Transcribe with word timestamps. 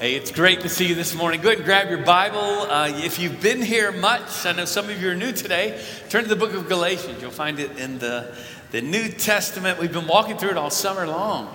Hey, 0.00 0.14
it's 0.14 0.30
great 0.30 0.62
to 0.62 0.70
see 0.70 0.86
you 0.86 0.94
this 0.94 1.14
morning. 1.14 1.42
Go 1.42 1.48
ahead 1.48 1.58
and 1.58 1.66
grab 1.66 1.90
your 1.90 2.02
Bible. 2.02 2.38
Uh, 2.38 2.88
if 2.88 3.18
you've 3.18 3.42
been 3.42 3.60
here 3.60 3.92
much, 3.92 4.46
I 4.46 4.52
know 4.52 4.64
some 4.64 4.88
of 4.88 4.98
you 4.98 5.10
are 5.10 5.14
new 5.14 5.30
today, 5.30 5.78
turn 6.08 6.22
to 6.22 6.28
the 6.30 6.36
book 6.36 6.54
of 6.54 6.70
Galatians. 6.70 7.20
You'll 7.20 7.30
find 7.30 7.60
it 7.60 7.76
in 7.76 7.98
the, 7.98 8.34
the 8.70 8.80
New 8.80 9.10
Testament. 9.10 9.78
We've 9.78 9.92
been 9.92 10.06
walking 10.06 10.38
through 10.38 10.52
it 10.52 10.56
all 10.56 10.70
summer 10.70 11.06
long. 11.06 11.54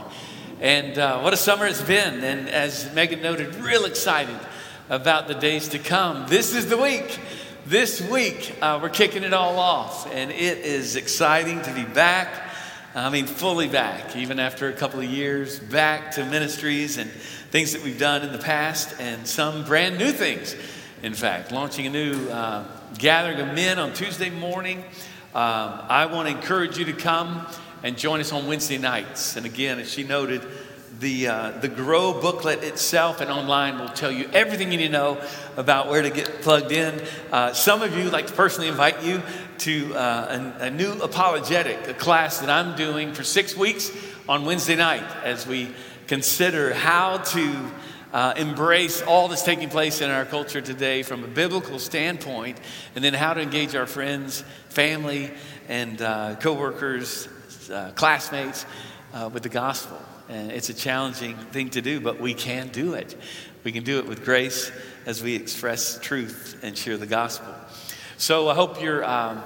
And 0.62 0.96
uh, 0.96 1.22
what 1.22 1.34
a 1.34 1.38
summer 1.38 1.66
it's 1.66 1.82
been. 1.82 2.24
And 2.24 2.48
as 2.48 2.94
Megan 2.94 3.24
noted, 3.24 3.56
real 3.56 3.86
excited 3.86 4.38
about 4.90 5.28
the 5.28 5.34
days 5.34 5.70
to 5.70 5.80
come. 5.80 6.28
This 6.28 6.54
is 6.54 6.70
the 6.70 6.78
week. 6.78 7.20
This 7.66 8.00
week, 8.00 8.56
uh, 8.62 8.78
we're 8.80 8.90
kicking 8.90 9.24
it 9.24 9.34
all 9.34 9.58
off. 9.58 10.06
And 10.14 10.30
it 10.30 10.60
is 10.60 10.96
exciting 10.96 11.64
to 11.64 11.74
be 11.74 11.84
back. 11.84 12.45
I 12.98 13.10
mean, 13.10 13.26
fully 13.26 13.68
back, 13.68 14.16
even 14.16 14.40
after 14.40 14.70
a 14.70 14.72
couple 14.72 15.02
of 15.02 15.06
years, 15.06 15.60
back 15.60 16.12
to 16.12 16.26
ministries 16.26 16.98
and 16.98 17.12
things 17.52 17.74
that 17.74 17.84
we've 17.84 18.00
done 18.00 18.22
in 18.22 18.32
the 18.32 18.38
past, 18.38 18.96
and 19.02 19.28
some 19.28 19.66
brand 19.66 19.98
new 19.98 20.14
things. 20.14 20.56
In 21.04 21.14
fact, 21.14 21.52
launching 21.52 21.86
a 21.88 21.90
new 21.90 22.30
uh, 22.30 22.64
gathering 22.98 23.42
of 23.42 23.54
men 23.54 23.80
on 23.80 23.92
Tuesday 23.92 24.30
morning. 24.30 24.78
Um, 25.34 25.82
I 25.90 26.06
want 26.06 26.30
to 26.30 26.36
encourage 26.38 26.78
you 26.78 26.86
to 26.86 26.94
come 26.94 27.46
and 27.84 27.98
join 27.98 28.22
us 28.22 28.32
on 28.32 28.48
Wednesday 28.48 28.78
nights. 28.78 29.36
And 29.36 29.46
again, 29.46 29.78
as 29.78 29.92
she 29.92 30.06
noted, 30.06 30.48
the, 31.00 31.28
uh, 31.28 31.52
the 31.60 31.68
Grow 31.68 32.20
booklet 32.20 32.64
itself 32.64 33.22
and 33.22 33.30
online 33.30 33.80
will 33.80 33.90
tell 33.90 34.12
you 34.12 34.30
everything 34.34 34.72
you 34.72 34.78
need 34.78 34.88
to 34.88 34.94
know 34.94 35.22
about 35.58 35.90
where 35.90 36.02
to 36.02 36.10
get 36.10 36.42
plugged 36.42 36.72
in. 36.72 37.02
Uh, 37.32 37.54
some 37.54 37.82
of 37.82 37.98
you 37.98 38.10
like 38.10 38.28
to 38.28 38.34
personally 38.34 38.70
invite 38.70 39.04
you 39.04 39.22
to 39.60 39.94
uh, 39.96 40.54
a, 40.60 40.66
a, 40.66 40.72
new 40.72 40.92
apologetic, 41.02 41.88
a 41.88 41.94
class 41.94 42.40
that 42.40 42.50
I'm 42.50 42.76
doing 42.76 43.14
for 43.14 43.24
six 43.24 43.56
weeks 43.56 43.92
on 44.28 44.46
Wednesday 44.46 44.76
night 44.76 45.04
as 45.24 45.46
we 45.46 45.70
consider 46.08 46.74
how 46.74 47.18
to 47.18 47.72
uh, 48.14 48.34
embrace 48.38 49.02
all 49.02 49.28
that's 49.28 49.44
taking 49.44 49.70
place 49.70 50.00
in 50.00 50.10
our 50.10 50.24
culture 50.24 50.62
today 50.62 51.04
from 51.04 51.24
a 51.24 51.28
biblical 51.28 51.80
standpoint, 51.80 52.58
and 52.96 53.04
then 53.04 53.14
how 53.14 53.34
to 53.34 53.42
engage 53.42 53.76
our 53.76 53.86
friends, 53.86 54.42
family, 54.70 55.32
and 55.68 56.02
uh, 56.02 56.36
coworkers, 56.40 57.28
uh, 57.70 57.92
classmates 57.96 58.66
uh, 59.14 59.30
with 59.34 59.44
the 59.44 59.50
gospel. 59.50 60.00
And 60.30 60.52
it's 60.52 60.70
a 60.70 60.74
challenging 60.74 61.36
thing 61.36 61.70
to 61.72 61.82
do, 61.82 62.00
but 62.00 62.20
we 62.20 62.34
can 62.34 62.70
do 62.70 62.94
it. 62.94 63.16
We 63.64 63.72
can 63.72 63.84
do 63.84 64.00
it 64.00 64.08
with 64.08 64.24
grace 64.26 64.72
as 65.06 65.22
we 65.22 65.36
express 65.36 66.00
truth 66.00 66.60
and 66.64 66.78
share 66.78 66.98
the 66.98 67.06
gospel. 67.06 67.54
So 68.18 68.50
I 68.50 68.56
hope 68.56 68.82
you're. 68.82 69.04
Um, 69.04 69.42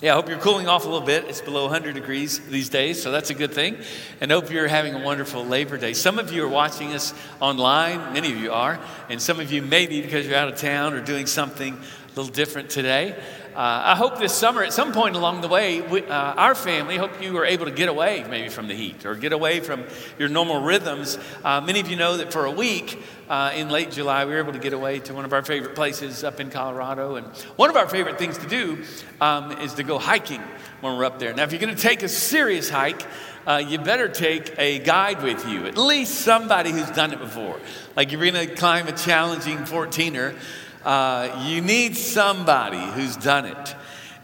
yeah, 0.00 0.12
I 0.12 0.14
hope 0.14 0.28
you're 0.28 0.38
cooling 0.38 0.68
off 0.68 0.84
a 0.84 0.88
little 0.88 1.04
bit. 1.04 1.24
It's 1.24 1.40
below 1.40 1.64
100 1.64 1.92
degrees 1.92 2.38
these 2.38 2.68
days, 2.68 3.02
so 3.02 3.10
that's 3.10 3.30
a 3.30 3.34
good 3.34 3.52
thing. 3.52 3.78
And 4.20 4.30
hope 4.30 4.48
you're 4.48 4.68
having 4.68 4.94
a 4.94 5.02
wonderful 5.02 5.44
Labor 5.44 5.76
Day. 5.76 5.92
Some 5.92 6.20
of 6.20 6.32
you 6.32 6.44
are 6.44 6.48
watching 6.48 6.92
us 6.92 7.12
online, 7.40 8.12
many 8.12 8.30
of 8.30 8.38
you 8.38 8.52
are, 8.52 8.78
and 9.08 9.20
some 9.20 9.40
of 9.40 9.50
you 9.50 9.60
maybe 9.60 10.00
because 10.00 10.24
you're 10.24 10.36
out 10.36 10.46
of 10.46 10.56
town 10.56 10.94
or 10.94 11.00
doing 11.00 11.26
something 11.26 11.74
a 11.74 12.08
little 12.10 12.32
different 12.32 12.70
today. 12.70 13.20
Uh, 13.58 13.82
I 13.86 13.96
hope 13.96 14.20
this 14.20 14.32
summer, 14.32 14.62
at 14.62 14.72
some 14.72 14.92
point 14.92 15.16
along 15.16 15.40
the 15.40 15.48
way, 15.48 15.80
we, 15.80 16.04
uh, 16.04 16.14
our 16.14 16.54
family, 16.54 16.96
hope 16.96 17.20
you 17.20 17.32
were 17.32 17.44
able 17.44 17.64
to 17.64 17.72
get 17.72 17.88
away 17.88 18.24
maybe 18.30 18.50
from 18.50 18.68
the 18.68 18.74
heat 18.74 19.04
or 19.04 19.16
get 19.16 19.32
away 19.32 19.58
from 19.58 19.82
your 20.16 20.28
normal 20.28 20.62
rhythms. 20.62 21.18
Uh, 21.42 21.60
many 21.60 21.80
of 21.80 21.90
you 21.90 21.96
know 21.96 22.18
that 22.18 22.32
for 22.32 22.44
a 22.44 22.52
week 22.52 23.02
in 23.28 23.68
late 23.68 23.90
July, 23.90 24.24
we 24.26 24.30
were 24.30 24.38
able 24.38 24.52
to 24.52 24.60
get 24.60 24.74
away 24.74 25.00
to 25.00 25.12
one 25.12 25.24
of 25.24 25.32
our 25.32 25.42
favorite 25.42 25.74
places 25.74 26.22
up 26.22 26.38
in 26.38 26.50
Colorado. 26.50 27.16
And 27.16 27.26
one 27.56 27.68
of 27.68 27.74
our 27.74 27.88
favorite 27.88 28.16
things 28.16 28.38
to 28.38 28.46
do 28.46 28.84
um, 29.20 29.50
is 29.58 29.74
to 29.74 29.82
go 29.82 29.98
hiking 29.98 30.42
when 30.80 30.96
we're 30.96 31.04
up 31.04 31.18
there. 31.18 31.34
Now, 31.34 31.42
if 31.42 31.50
you're 31.50 31.60
going 31.60 31.74
to 31.74 31.82
take 31.82 32.04
a 32.04 32.08
serious 32.08 32.70
hike, 32.70 33.04
uh, 33.44 33.56
you 33.56 33.78
better 33.78 34.08
take 34.08 34.56
a 34.56 34.78
guide 34.78 35.20
with 35.24 35.48
you, 35.48 35.66
at 35.66 35.76
least 35.76 36.20
somebody 36.20 36.70
who's 36.70 36.90
done 36.90 37.12
it 37.12 37.18
before. 37.18 37.58
Like 37.96 38.12
you're 38.12 38.20
going 38.20 38.48
to 38.48 38.54
climb 38.54 38.86
a 38.86 38.92
challenging 38.92 39.58
14er. 39.58 40.38
Uh, 40.84 41.44
you 41.46 41.60
need 41.60 41.96
somebody 41.96 42.84
who's 42.92 43.16
done 43.16 43.46
it. 43.46 43.74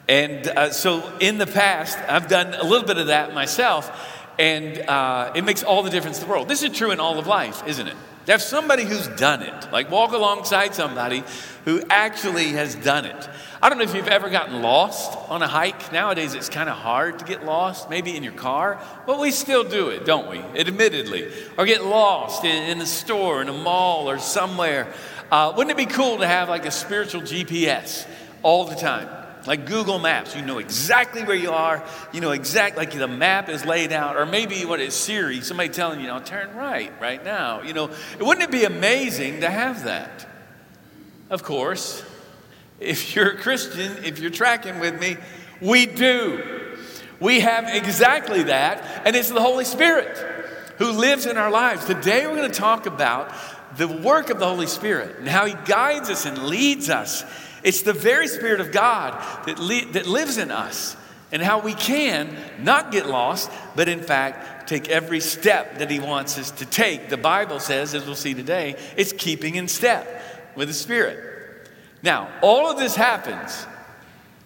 And 0.09 0.47
uh, 0.49 0.71
so 0.71 1.17
in 1.19 1.39
the 1.39 1.47
past, 1.47 1.99
I've 2.09 2.29
done 2.29 2.55
a 2.55 2.65
little 2.65 2.87
bit 2.87 2.99
of 2.99 3.07
that 3.09 3.33
myself, 3.33 3.91
and 4.39 4.79
uh, 4.81 5.33
it 5.35 5.45
makes 5.45 5.63
all 5.63 5.83
the 5.83 5.91
difference 5.91 6.19
in 6.19 6.27
the 6.27 6.31
world. 6.31 6.49
This 6.49 6.63
is 6.63 6.77
true 6.77 6.91
in 6.91 7.01
all 7.01 7.19
of 7.19 7.27
life, 7.27 7.67
isn't 7.67 7.87
it? 7.87 7.97
To 8.27 8.33
have 8.33 8.43
somebody 8.43 8.85
who's 8.85 9.07
done 9.09 9.43
it, 9.43 9.73
like 9.73 9.91
walk 9.91 10.13
alongside 10.13 10.75
somebody 10.75 11.25
who 11.67 11.83
actually 11.91 12.53
has 12.53 12.75
done 12.75 13.05
it. 13.05 13.29
I 13.63 13.69
don't 13.69 13.79
know 13.79 13.85
if 13.85 13.95
you've 13.95 14.09
ever 14.09 14.31
gotten 14.31 14.63
lost 14.63 15.17
on 15.31 15.43
a 15.43 15.47
hike. 15.47 15.93
Nowadays, 15.93 16.35
it's 16.35 16.49
kind 16.49 16.69
of 16.69 16.77
hard 16.77 17.19
to 17.19 17.25
get 17.25 17.45
lost, 17.45 17.89
maybe 17.89 18.17
in 18.17 18.23
your 18.23 18.33
car, 18.33 18.79
but 19.07 19.19
we 19.19 19.31
still 19.31 19.65
do 19.65 19.89
it, 19.89 20.05
don't 20.05 20.31
we? 20.31 20.39
Admittedly. 20.39 21.31
Or 21.57 21.65
get 21.67 21.85
lost 21.85 22.45
in, 22.45 22.71
in 22.71 22.81
a 22.81 22.87
store, 22.87 23.41
in 23.43 23.49
a 23.49 23.55
mall, 23.55 24.09
or 24.09 24.19
somewhere. 24.19 24.93
Uh, 25.35 25.53
wouldn't 25.57 25.73
it 25.73 25.77
be 25.77 25.93
cool 25.93 26.19
to 26.19 26.27
have 26.29 26.49
like 26.49 26.65
a 26.65 26.71
spiritual 26.71 27.21
GPS 27.21 28.07
all 28.45 28.67
the 28.67 28.77
time? 28.77 29.09
Like 29.49 29.67
Google 29.67 29.99
Maps, 29.99 30.37
you 30.37 30.43
know 30.43 30.59
exactly 30.59 31.25
where 31.25 31.35
you 31.35 31.51
are. 31.51 31.85
You 32.13 32.21
know 32.21 32.31
exactly, 32.31 32.87
like 32.87 32.97
the 32.97 33.09
map 33.09 33.49
is 33.49 33.65
laid 33.65 33.91
out. 33.91 34.17
Or 34.17 34.27
maybe 34.27 34.65
what 34.65 34.79
is 34.79 34.95
Siri, 34.95 35.41
somebody 35.41 35.71
telling 35.71 35.99
you, 35.99 36.07
now 36.07 36.21
turn 36.21 36.55
right 36.55 36.93
right 37.01 37.25
now. 37.25 37.63
You 37.63 37.73
know, 37.73 37.91
wouldn't 38.21 38.45
it 38.45 38.53
be 38.53 38.63
amazing 38.63 39.41
to 39.41 39.51
have 39.51 39.83
that? 39.87 40.25
Of 41.31 41.43
course, 41.43 42.05
if 42.79 43.17
you're 43.17 43.31
a 43.31 43.37
Christian, 43.37 44.05
if 44.05 44.21
you're 44.21 44.31
tracking 44.31 44.79
with 44.79 45.01
me, 45.01 45.17
we 45.61 45.87
do. 45.87 46.77
We 47.19 47.41
have 47.41 47.65
exactly 47.75 48.45
that, 48.45 49.03
and 49.05 49.17
it's 49.17 49.31
the 49.31 49.41
Holy 49.41 49.65
Spirit 49.65 50.17
who 50.79 50.93
lives 50.93 51.27
in 51.27 51.37
our 51.37 51.51
lives. 51.51 51.87
Today 51.87 52.25
we're 52.25 52.37
going 52.37 52.51
to 52.51 52.57
talk 52.57 52.87
about 52.87 53.33
the 53.77 53.89
work 53.89 54.31
of 54.31 54.39
the 54.39 54.47
Holy 54.47 54.67
Spirit 54.67 55.19
and 55.19 55.29
how 55.29 55.47
He 55.47 55.55
guides 55.65 56.11
us 56.11 56.27
and 56.27 56.39
leads 56.45 56.91
us. 56.91 57.25
It's 57.63 57.83
the 57.83 57.93
very 57.93 58.29
Spirit 58.29 58.61
of 58.61 58.73
God 58.73 59.13
that, 59.47 59.59
li- 59.59 59.85
that 59.93 60.07
lives 60.07 60.39
in 60.39 60.51
us 60.51 60.97
and 61.33 61.43
how 61.43 61.61
we 61.61 61.75
can 61.75 62.37
not 62.59 62.93
get 62.93 63.07
lost, 63.07 63.51
but 63.75 63.89
in 63.89 64.01
fact 64.01 64.69
take 64.69 64.89
every 64.89 65.21
step 65.21 65.79
that 65.79 65.91
He 65.91 66.01
wants 66.01 66.39
us 66.39 66.51
to 66.53 66.67
take. 66.67 67.09
The 67.09 67.17
Bible 67.17 67.61
says, 67.61 67.95
as 67.95 68.07
we'll 68.07 68.15
see 68.15 68.35
today, 68.35 68.77
it's 68.97 69.13
keeping 69.13 69.57
in 69.57 69.69
step 69.69 70.23
with 70.55 70.69
the 70.69 70.75
Spirit. 70.75 71.69
Now, 72.03 72.29
all 72.43 72.71
of 72.71 72.79
this 72.79 72.95
happens 72.95 73.67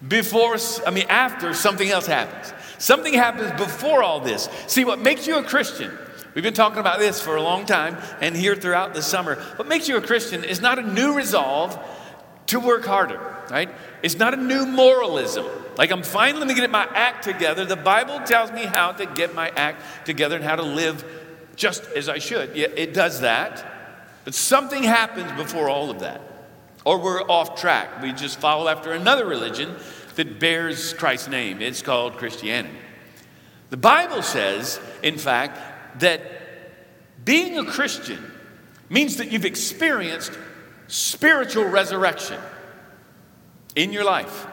before, 0.07 0.55
I 0.87 0.91
mean, 0.91 1.05
after 1.09 1.53
something 1.53 1.89
else 1.89 2.05
happens. 2.05 2.53
Something 2.77 3.13
happens 3.13 3.51
before 3.59 4.01
all 4.01 4.21
this. 4.21 4.47
See, 4.67 4.85
what 4.85 4.99
makes 4.99 5.27
you 5.27 5.37
a 5.37 5.43
Christian 5.43 5.91
We've 6.35 6.43
been 6.43 6.53
talking 6.53 6.79
about 6.79 6.99
this 6.99 7.21
for 7.21 7.35
a 7.35 7.41
long 7.41 7.65
time 7.65 7.97
and 8.21 8.35
here 8.35 8.55
throughout 8.55 8.93
the 8.93 9.01
summer. 9.01 9.35
What 9.55 9.67
makes 9.67 9.87
you 9.87 9.97
a 9.97 10.01
Christian 10.01 10.43
is 10.43 10.61
not 10.61 10.77
a 10.79 10.83
new 10.83 11.15
resolve 11.15 11.77
to 12.47 12.59
work 12.59 12.85
harder, 12.85 13.19
right? 13.49 13.69
It's 14.03 14.17
not 14.17 14.33
a 14.33 14.37
new 14.37 14.65
moralism. 14.65 15.45
Like 15.77 15.91
I'm 15.91 16.03
finally 16.03 16.45
going 16.45 16.55
to 16.55 16.61
get 16.61 16.71
my 16.71 16.87
act 16.93 17.23
together. 17.23 17.65
The 17.65 17.75
Bible 17.75 18.19
tells 18.25 18.51
me 18.51 18.65
how 18.65 18.91
to 18.91 19.05
get 19.05 19.33
my 19.33 19.49
act 19.49 20.05
together 20.05 20.35
and 20.35 20.43
how 20.43 20.55
to 20.55 20.63
live 20.63 21.03
just 21.55 21.85
as 21.91 22.09
I 22.09 22.19
should. 22.19 22.55
Yeah, 22.55 22.67
it 22.75 22.93
does 22.93 23.21
that. 23.21 23.65
But 24.25 24.33
something 24.35 24.83
happens 24.83 25.31
before 25.33 25.69
all 25.69 25.89
of 25.89 26.01
that. 26.01 26.21
Or 26.85 26.99
we're 26.99 27.21
off 27.21 27.59
track. 27.59 28.01
We 28.01 28.13
just 28.13 28.39
follow 28.39 28.67
after 28.67 28.93
another 28.93 29.25
religion 29.25 29.75
that 30.15 30.39
bears 30.39 30.93
Christ's 30.93 31.27
name. 31.27 31.61
It's 31.61 31.81
called 31.81 32.17
Christianity. 32.17 32.77
The 33.69 33.77
Bible 33.77 34.21
says, 34.21 34.79
in 35.03 35.17
fact, 35.17 35.59
that 35.97 36.21
being 37.25 37.57
a 37.57 37.65
Christian 37.65 38.23
means 38.89 39.17
that 39.17 39.31
you've 39.31 39.45
experienced 39.45 40.37
spiritual 40.87 41.65
resurrection 41.65 42.39
in 43.75 43.93
your 43.93 44.03
life. 44.03 44.47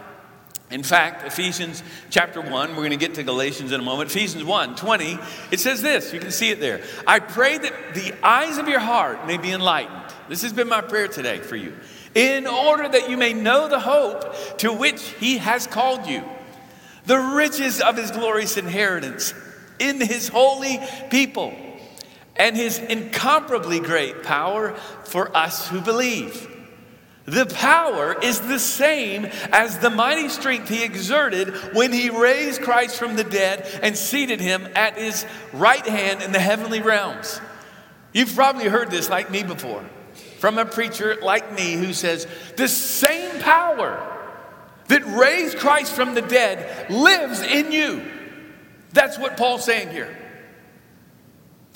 In 0.70 0.82
fact, 0.82 1.25
Ephesians 1.25 1.82
chapter 2.10 2.41
1, 2.41 2.70
we're 2.70 2.76
going 2.76 2.91
to 2.91 2.96
get 2.96 3.14
to 3.14 3.22
Galatians 3.22 3.70
in 3.70 3.80
a 3.80 3.84
moment. 3.84 4.10
Ephesians 4.10 4.42
1 4.42 4.75
20, 4.75 5.19
it 5.52 5.60
says 5.60 5.80
this. 5.80 6.12
You 6.12 6.19
can 6.19 6.32
see 6.32 6.50
it 6.50 6.58
there. 6.58 6.82
I 7.06 7.20
pray 7.20 7.56
that 7.56 7.94
the 7.94 8.12
eyes 8.22 8.58
of 8.58 8.69
your 8.69 8.80
heart 8.80 9.26
may 9.26 9.36
be 9.36 9.52
enlightened. 9.52 10.12
This 10.28 10.42
has 10.42 10.52
been 10.52 10.69
my 10.69 10.81
prayer 10.81 11.06
today 11.06 11.38
for 11.38 11.55
you. 11.55 11.72
In 12.14 12.49
order 12.49 12.88
that 12.88 13.08
you 13.08 13.16
may 13.16 13.32
know 13.32 13.69
the 13.69 13.78
hope 13.78 14.58
to 14.58 14.72
which 14.72 15.02
he 15.20 15.38
has 15.38 15.69
called 15.69 16.06
you, 16.06 16.25
the 17.05 17.19
riches 17.19 17.81
of 17.81 17.96
his 17.96 18.11
glorious 18.11 18.56
inheritance 18.56 19.34
in 19.78 20.00
his 20.00 20.28
holy 20.28 20.81
people 21.11 21.55
and 22.37 22.56
his 22.56 22.78
incomparably 22.78 23.81
great 23.81 24.23
power 24.23 24.75
for 25.05 25.34
us 25.37 25.69
who 25.69 25.81
believe. 25.81 26.52
The 27.25 27.46
power 27.46 28.17
is 28.23 28.40
the 28.40 28.61
same 28.61 29.25
as 29.50 29.78
the 29.78 29.90
mighty 29.90 30.28
strength 30.28 30.69
he 30.69 30.84
exerted 30.84 31.49
when 31.75 31.93
he 31.93 32.08
raised 32.08 32.62
Christ 32.62 32.99
from 32.99 33.17
the 33.17 33.25
dead 33.25 33.69
and 33.82 33.96
seated 33.96 34.40
him 34.40 34.69
at 34.76 34.96
his 34.96 35.26
right 35.52 35.84
hand 35.84 36.23
in 36.23 36.31
the 36.31 36.38
heavenly 36.38 36.81
realms. 36.81 37.40
You've 38.12 38.34
probably 38.34 38.69
heard 38.69 38.90
this 38.90 39.11
like 39.11 39.31
me 39.31 39.43
before 39.43 39.84
from 40.38 40.58
a 40.58 40.64
preacher 40.64 41.17
like 41.20 41.52
me 41.56 41.73
who 41.73 41.93
says, 41.93 42.28
The 42.56 42.69
same 42.69 43.40
power 43.40 44.00
that 44.87 45.05
raised 45.05 45.58
Christ 45.58 45.93
from 45.94 46.14
the 46.14 46.23
dead 46.23 46.90
lives 46.90 47.43
in 47.43 47.73
you. 47.73 48.05
That's 48.93 49.19
what 49.19 49.37
Paul's 49.37 49.65
saying 49.65 49.91
here. 49.91 50.17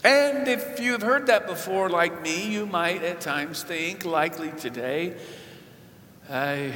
And 0.03 0.49
if 0.49 0.81
you 0.81 0.93
have 0.93 1.03
heard 1.03 1.27
that 1.27 1.47
before, 1.47 1.91
like 1.91 2.23
me, 2.23 2.51
you 2.51 2.65
might 2.65 3.03
at 3.03 3.21
times 3.21 3.63
think, 3.63 4.05
likely 4.05 4.51
today, 4.53 5.15
I, 6.31 6.73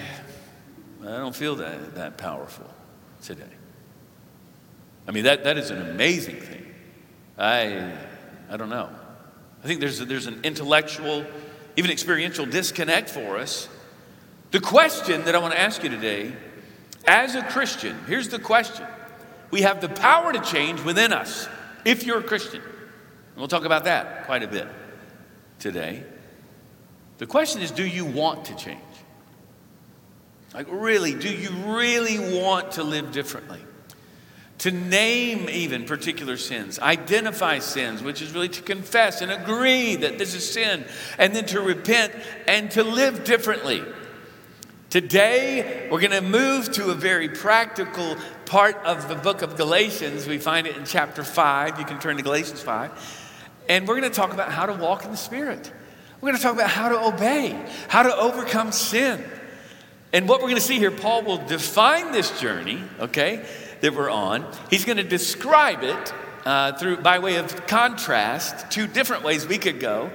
I 1.03 1.17
don't 1.17 1.35
feel 1.35 1.57
that, 1.57 1.95
that 1.95 2.19
powerful 2.19 2.69
today. 3.23 3.45
I 5.09 5.13
mean, 5.13 5.25
that, 5.25 5.45
that 5.45 5.57
is 5.57 5.71
an 5.71 5.91
amazing 5.91 6.41
thing. 6.41 6.75
I, 7.39 7.93
I 8.51 8.57
don't 8.57 8.69
know. 8.71 8.91
I 9.63 9.67
think 9.67 9.81
there's, 9.81 10.01
a, 10.01 10.05
there's 10.05 10.27
an 10.27 10.41
intellectual, 10.45 11.25
even 11.77 11.91
experiential 11.91 12.45
disconnect 12.45 13.09
for 13.09 13.39
us. 13.39 13.69
The 14.51 14.61
question 14.61 15.25
that 15.25 15.35
I 15.35 15.39
want 15.39 15.55
to 15.55 15.61
ask 15.61 15.83
you 15.83 15.89
today, 15.89 16.33
as 17.07 17.35
a 17.35 17.43
Christian, 17.43 17.99
here's 18.07 18.29
the 18.29 18.39
question. 18.39 18.87
We 19.55 19.63
have 19.63 19.81
the 19.81 19.89
power 19.89 20.33
to 20.33 20.41
change 20.41 20.83
within 20.83 21.13
us 21.13 21.49
if 21.85 22.05
you're 22.05 22.19
a 22.19 22.25
Christian. 22.25 22.61
And 22.61 23.37
we'll 23.37 23.47
talk 23.47 23.65
about 23.65 23.85
that 23.85 24.27
quite 24.27 24.43
a 24.43 24.49
bit 24.49 24.67
today. 25.61 26.03
The 27.19 27.27
question 27.27 27.63
is 27.63 27.71
do 27.71 27.87
you 27.87 28.05
want 28.05 28.47
to 28.47 28.57
change? 28.57 28.81
Like, 30.55 30.67
really, 30.69 31.15
do 31.15 31.33
you 31.33 31.51
really 31.67 32.19
want 32.41 32.73
to 32.73 32.83
live 32.83 33.13
differently? 33.13 33.61
To 34.59 34.73
name 34.73 35.49
even 35.49 35.85
particular 35.85 36.37
sins, 36.37 36.81
identify 36.81 37.61
sins, 37.61 38.03
which 38.03 38.23
is 38.23 38.33
really 38.33 38.49
to 38.49 38.63
confess 38.63 39.21
and 39.21 39.31
agree 39.31 39.95
that 39.95 40.19
this 40.19 40.35
is 40.35 40.53
sin, 40.53 40.85
and 41.17 41.33
then 41.33 41.47
to 41.47 41.61
repent 41.61 42.13
and 42.49 42.73
to 42.73 42.83
live 42.83 43.23
differently. 43.23 43.85
Today, 44.95 45.89
we're 45.91 45.99
going 45.99 46.13
to 46.13 46.21
move 46.21 46.71
to 46.75 46.93
a 46.93 46.95
very 46.95 47.29
practical 47.29 48.17
part 48.47 48.77
of 48.85 49.09
the 49.09 49.17
book 49.17 49.43
of 49.43 49.57
Galatians. 49.57 50.29
We 50.29 50.39
find 50.39 50.69
it 50.69 50.77
in 50.77 50.85
chapter 50.85 51.25
5. 51.25 51.81
You 51.81 51.85
can 51.85 51.99
turn 51.99 52.17
to 52.17 52.23
Galatians 52.23 52.61
5. 52.61 52.93
And 53.69 53.89
we're 53.89 53.99
going 53.99 54.09
to 54.09 54.15
talk 54.15 54.33
about 54.33 54.53
how 54.53 54.67
to 54.67 54.73
walk 54.73 55.05
in 55.05 55.11
the 55.11 55.17
Spirit. 55.17 55.73
We're 56.21 56.29
going 56.29 56.37
to 56.37 56.43
talk 56.45 56.55
about 56.55 56.71
how 56.71 56.91
to 56.91 57.07
obey, 57.09 57.61
how 57.89 58.05
to 58.05 58.17
overcome 58.17 58.71
sin. 58.71 59.25
And 60.13 60.29
what 60.29 60.39
we're 60.39 60.51
going 60.51 60.61
to 60.61 60.61
see 60.61 60.79
here, 60.79 60.93
Paul 60.93 61.25
will 61.25 61.45
define 61.45 62.13
this 62.13 62.41
journey, 62.41 62.81
okay, 63.01 63.45
that 63.81 63.97
we're 63.97 64.11
on. 64.11 64.49
He's 64.71 64.85
going 64.85 64.99
to 64.99 65.03
describe 65.03 65.83
it 65.83 66.15
uh, 66.45 66.75
through 66.75 66.99
by 66.99 67.19
way 67.19 67.35
of 67.39 67.67
contrast, 67.67 68.71
two 68.71 68.87
different 68.87 69.25
ways 69.25 69.45
we 69.45 69.59
could 69.59 69.81
go. 69.81 70.13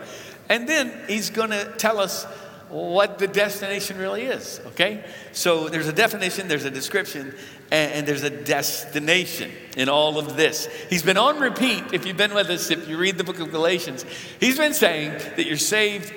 And 0.48 0.70
then 0.70 0.94
he's 1.10 1.32
going 1.32 1.50
to 1.50 1.66
tell 1.78 2.00
us 2.00 2.26
what 2.70 3.18
the 3.18 3.28
destination 3.28 3.98
really 3.98 4.24
is, 4.24 4.62
okay? 4.68 5.04
So 5.32 5.70
there's 5.70 5.88
a 5.88 5.94
definition, 5.94 6.48
there's 6.48 6.66
a 6.66 6.72
description, 6.72 7.34
and, 7.72 7.92
and, 7.92 8.08
there's 8.08 8.24
a 8.24 8.30
destination 8.30 9.52
in 9.76 9.90
all 9.90 10.20
of 10.20 10.38
this. 10.38 10.68
He's 10.90 11.04
been 11.04 11.18
on 11.18 11.40
repeat, 11.40 11.84
if 11.94 12.06
you've 12.06 12.18
been 12.18 12.34
with 12.34 12.50
us, 12.50 12.70
if 12.70 12.88
you 12.88 12.98
read 12.98 13.18
the 13.18 13.24
book 13.24 13.40
of 13.40 13.52
Galatians, 13.52 14.06
he's 14.40 14.58
been 14.58 14.74
saying 14.74 15.12
that 15.12 15.46
you're 15.46 15.58
saved 15.58 16.14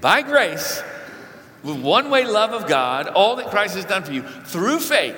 by 0.00 0.22
grace 0.22 0.82
with 1.62 1.80
one 1.80 2.10
way 2.10 2.24
love 2.24 2.52
of 2.52 2.68
God, 2.68 3.08
all 3.08 3.36
that 3.36 3.48
Christ 3.48 3.74
has 3.74 3.84
done 3.84 4.04
for 4.04 4.12
you, 4.12 4.22
through 4.22 4.78
faith, 4.78 5.16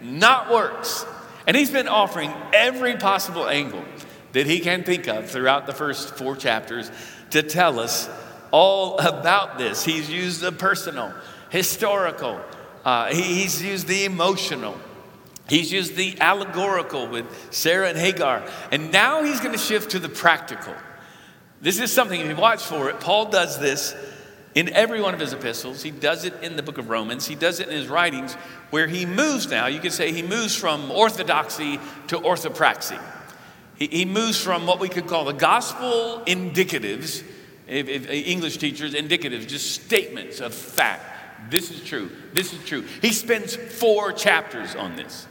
not 0.00 0.50
works. 0.50 1.04
And 1.46 1.56
he's 1.56 1.70
been 1.70 1.88
offering 1.88 2.32
every 2.54 2.96
possible 2.96 3.46
angle 3.46 3.84
that 4.32 4.46
he 4.46 4.60
can 4.60 4.82
think 4.82 5.06
of 5.06 5.30
throughout 5.30 5.66
the 5.66 5.74
first 5.74 6.16
four 6.16 6.34
chapters 6.36 6.90
to 7.30 7.42
tell 7.42 7.78
us 7.78 8.08
all 8.54 8.96
about 9.00 9.58
this. 9.58 9.84
He's 9.84 10.08
used 10.08 10.40
the 10.40 10.52
personal, 10.52 11.12
historical, 11.50 12.40
uh, 12.84 13.12
he's 13.12 13.60
used 13.60 13.88
the 13.88 14.04
emotional. 14.04 14.78
He's 15.48 15.72
used 15.72 15.96
the 15.96 16.16
allegorical 16.20 17.08
with 17.08 17.26
Sarah 17.50 17.88
and 17.88 17.98
Hagar. 17.98 18.46
And 18.70 18.92
now 18.92 19.24
he's 19.24 19.40
going 19.40 19.52
to 19.52 19.58
shift 19.58 19.90
to 19.90 19.98
the 19.98 20.08
practical. 20.08 20.72
This 21.60 21.80
is 21.80 21.92
something, 21.92 22.18
if 22.18 22.28
you 22.28 22.36
watch 22.36 22.62
for 22.62 22.88
it, 22.88 23.00
Paul 23.00 23.26
does 23.28 23.58
this 23.58 23.94
in 24.54 24.72
every 24.72 25.02
one 25.02 25.14
of 25.14 25.20
his 25.20 25.32
epistles. 25.32 25.82
He 25.82 25.90
does 25.90 26.24
it 26.24 26.34
in 26.42 26.56
the 26.56 26.62
book 26.62 26.78
of 26.78 26.88
Romans. 26.88 27.26
He 27.26 27.34
does 27.34 27.60
it 27.60 27.68
in 27.68 27.74
his 27.74 27.88
writings, 27.88 28.34
where 28.70 28.86
he 28.86 29.04
moves 29.04 29.50
now. 29.50 29.66
You 29.66 29.80
could 29.80 29.92
say 29.92 30.12
he 30.12 30.22
moves 30.22 30.56
from 30.56 30.90
orthodoxy 30.90 31.80
to 32.06 32.18
orthopraxy. 32.18 33.00
He, 33.76 33.88
he 33.88 34.04
moves 34.04 34.40
from 34.40 34.66
what 34.66 34.78
we 34.78 34.88
could 34.88 35.08
call 35.08 35.24
the 35.24 35.32
gospel 35.32 36.22
indicatives, 36.26 37.22
if, 37.74 37.88
if, 37.88 38.08
uh, 38.08 38.12
English 38.12 38.58
teachers, 38.58 38.94
indicatives, 38.94 39.46
just 39.46 39.72
statements 39.72 40.40
of 40.40 40.54
fact. 40.54 41.50
This 41.50 41.70
is 41.70 41.82
true. 41.82 42.10
This 42.32 42.52
is 42.52 42.64
true. 42.64 42.82
He 43.02 43.12
spends 43.12 43.56
four 43.56 44.12
chapters 44.12 44.74
on 44.74 44.96
this. 44.96 45.26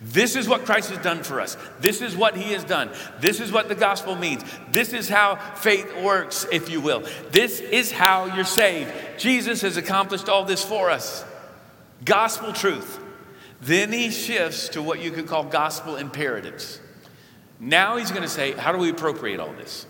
This 0.00 0.34
is 0.34 0.48
what 0.48 0.64
Christ 0.64 0.88
has 0.90 0.98
done 1.04 1.22
for 1.22 1.40
us. 1.40 1.58
This 1.80 2.00
is 2.00 2.16
what 2.16 2.34
he 2.34 2.52
has 2.52 2.64
done. 2.64 2.90
This 3.20 3.38
is 3.38 3.52
what 3.52 3.68
the 3.68 3.74
gospel 3.74 4.16
means. 4.16 4.42
This 4.72 4.94
is 4.94 5.10
how 5.10 5.36
faith 5.56 5.94
works, 6.02 6.46
if 6.50 6.70
you 6.70 6.80
will. 6.80 7.06
This 7.32 7.60
is 7.60 7.92
how 7.92 8.34
you're 8.34 8.44
saved. 8.44 8.90
Jesus 9.18 9.60
has 9.60 9.76
accomplished 9.76 10.30
all 10.30 10.44
this 10.46 10.64
for 10.64 10.88
us. 10.88 11.22
Gospel 12.04 12.54
truth. 12.54 12.98
Then 13.60 13.92
he 13.92 14.10
shifts 14.10 14.70
to 14.70 14.82
what 14.82 15.00
you 15.00 15.10
could 15.10 15.26
call 15.26 15.44
gospel 15.44 15.96
imperatives. 15.96 16.80
Now 17.58 17.98
he's 17.98 18.10
going 18.10 18.22
to 18.22 18.28
say, 18.28 18.52
How 18.52 18.72
do 18.72 18.78
we 18.78 18.88
appropriate 18.88 19.38
all 19.38 19.52
this? 19.52 19.84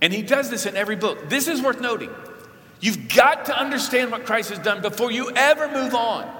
And 0.00 0.12
he 0.12 0.22
does 0.22 0.50
this 0.50 0.66
in 0.66 0.76
every 0.76 0.96
book. 0.96 1.28
This 1.28 1.48
is 1.48 1.62
worth 1.62 1.80
noting. 1.80 2.10
You've 2.80 3.08
got 3.14 3.46
to 3.46 3.58
understand 3.58 4.10
what 4.10 4.26
Christ 4.26 4.50
has 4.50 4.58
done 4.58 4.82
before 4.82 5.10
you 5.10 5.30
ever 5.30 5.68
move 5.68 5.94
on. 5.94 6.30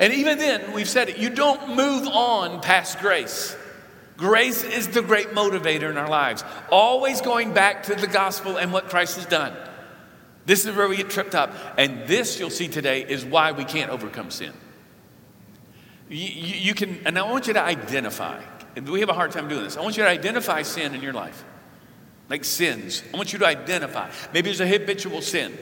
And 0.00 0.12
even 0.12 0.38
then, 0.38 0.72
we've 0.72 0.88
said 0.88 1.08
it, 1.08 1.18
you 1.18 1.30
don't 1.30 1.76
move 1.76 2.06
on 2.08 2.60
past 2.60 2.98
grace. 2.98 3.56
Grace 4.16 4.64
is 4.64 4.88
the 4.88 5.00
great 5.00 5.28
motivator 5.28 5.88
in 5.88 5.96
our 5.96 6.08
lives, 6.08 6.42
always 6.70 7.20
going 7.20 7.54
back 7.54 7.84
to 7.84 7.94
the 7.94 8.08
gospel 8.08 8.58
and 8.58 8.72
what 8.72 8.88
Christ 8.88 9.16
has 9.16 9.26
done. 9.26 9.56
This 10.44 10.66
is 10.66 10.74
where 10.74 10.88
we 10.88 10.96
get 10.96 11.08
tripped 11.08 11.34
up. 11.34 11.54
And 11.76 12.08
this, 12.08 12.40
you'll 12.40 12.50
see 12.50 12.68
today, 12.68 13.02
is 13.02 13.24
why 13.24 13.52
we 13.52 13.64
can't 13.64 13.90
overcome 13.90 14.30
sin. 14.30 14.52
You, 16.10 16.26
you, 16.26 16.54
you 16.56 16.74
can, 16.74 16.98
and 17.06 17.18
I 17.18 17.22
want 17.22 17.46
you 17.46 17.52
to 17.52 17.62
identify, 17.62 18.42
and 18.74 18.88
we 18.88 19.00
have 19.00 19.08
a 19.08 19.14
hard 19.14 19.30
time 19.30 19.48
doing 19.48 19.62
this. 19.62 19.76
I 19.76 19.82
want 19.82 19.96
you 19.96 20.02
to 20.02 20.08
identify 20.08 20.62
sin 20.62 20.94
in 20.94 21.02
your 21.02 21.12
life, 21.12 21.44
like 22.28 22.44
sins. 22.44 23.02
I 23.12 23.16
want 23.16 23.32
you 23.32 23.38
to 23.40 23.46
identify. 23.46 24.10
Maybe 24.32 24.50
it's 24.50 24.60
a 24.60 24.66
habitual 24.66 25.22
sin. 25.22 25.56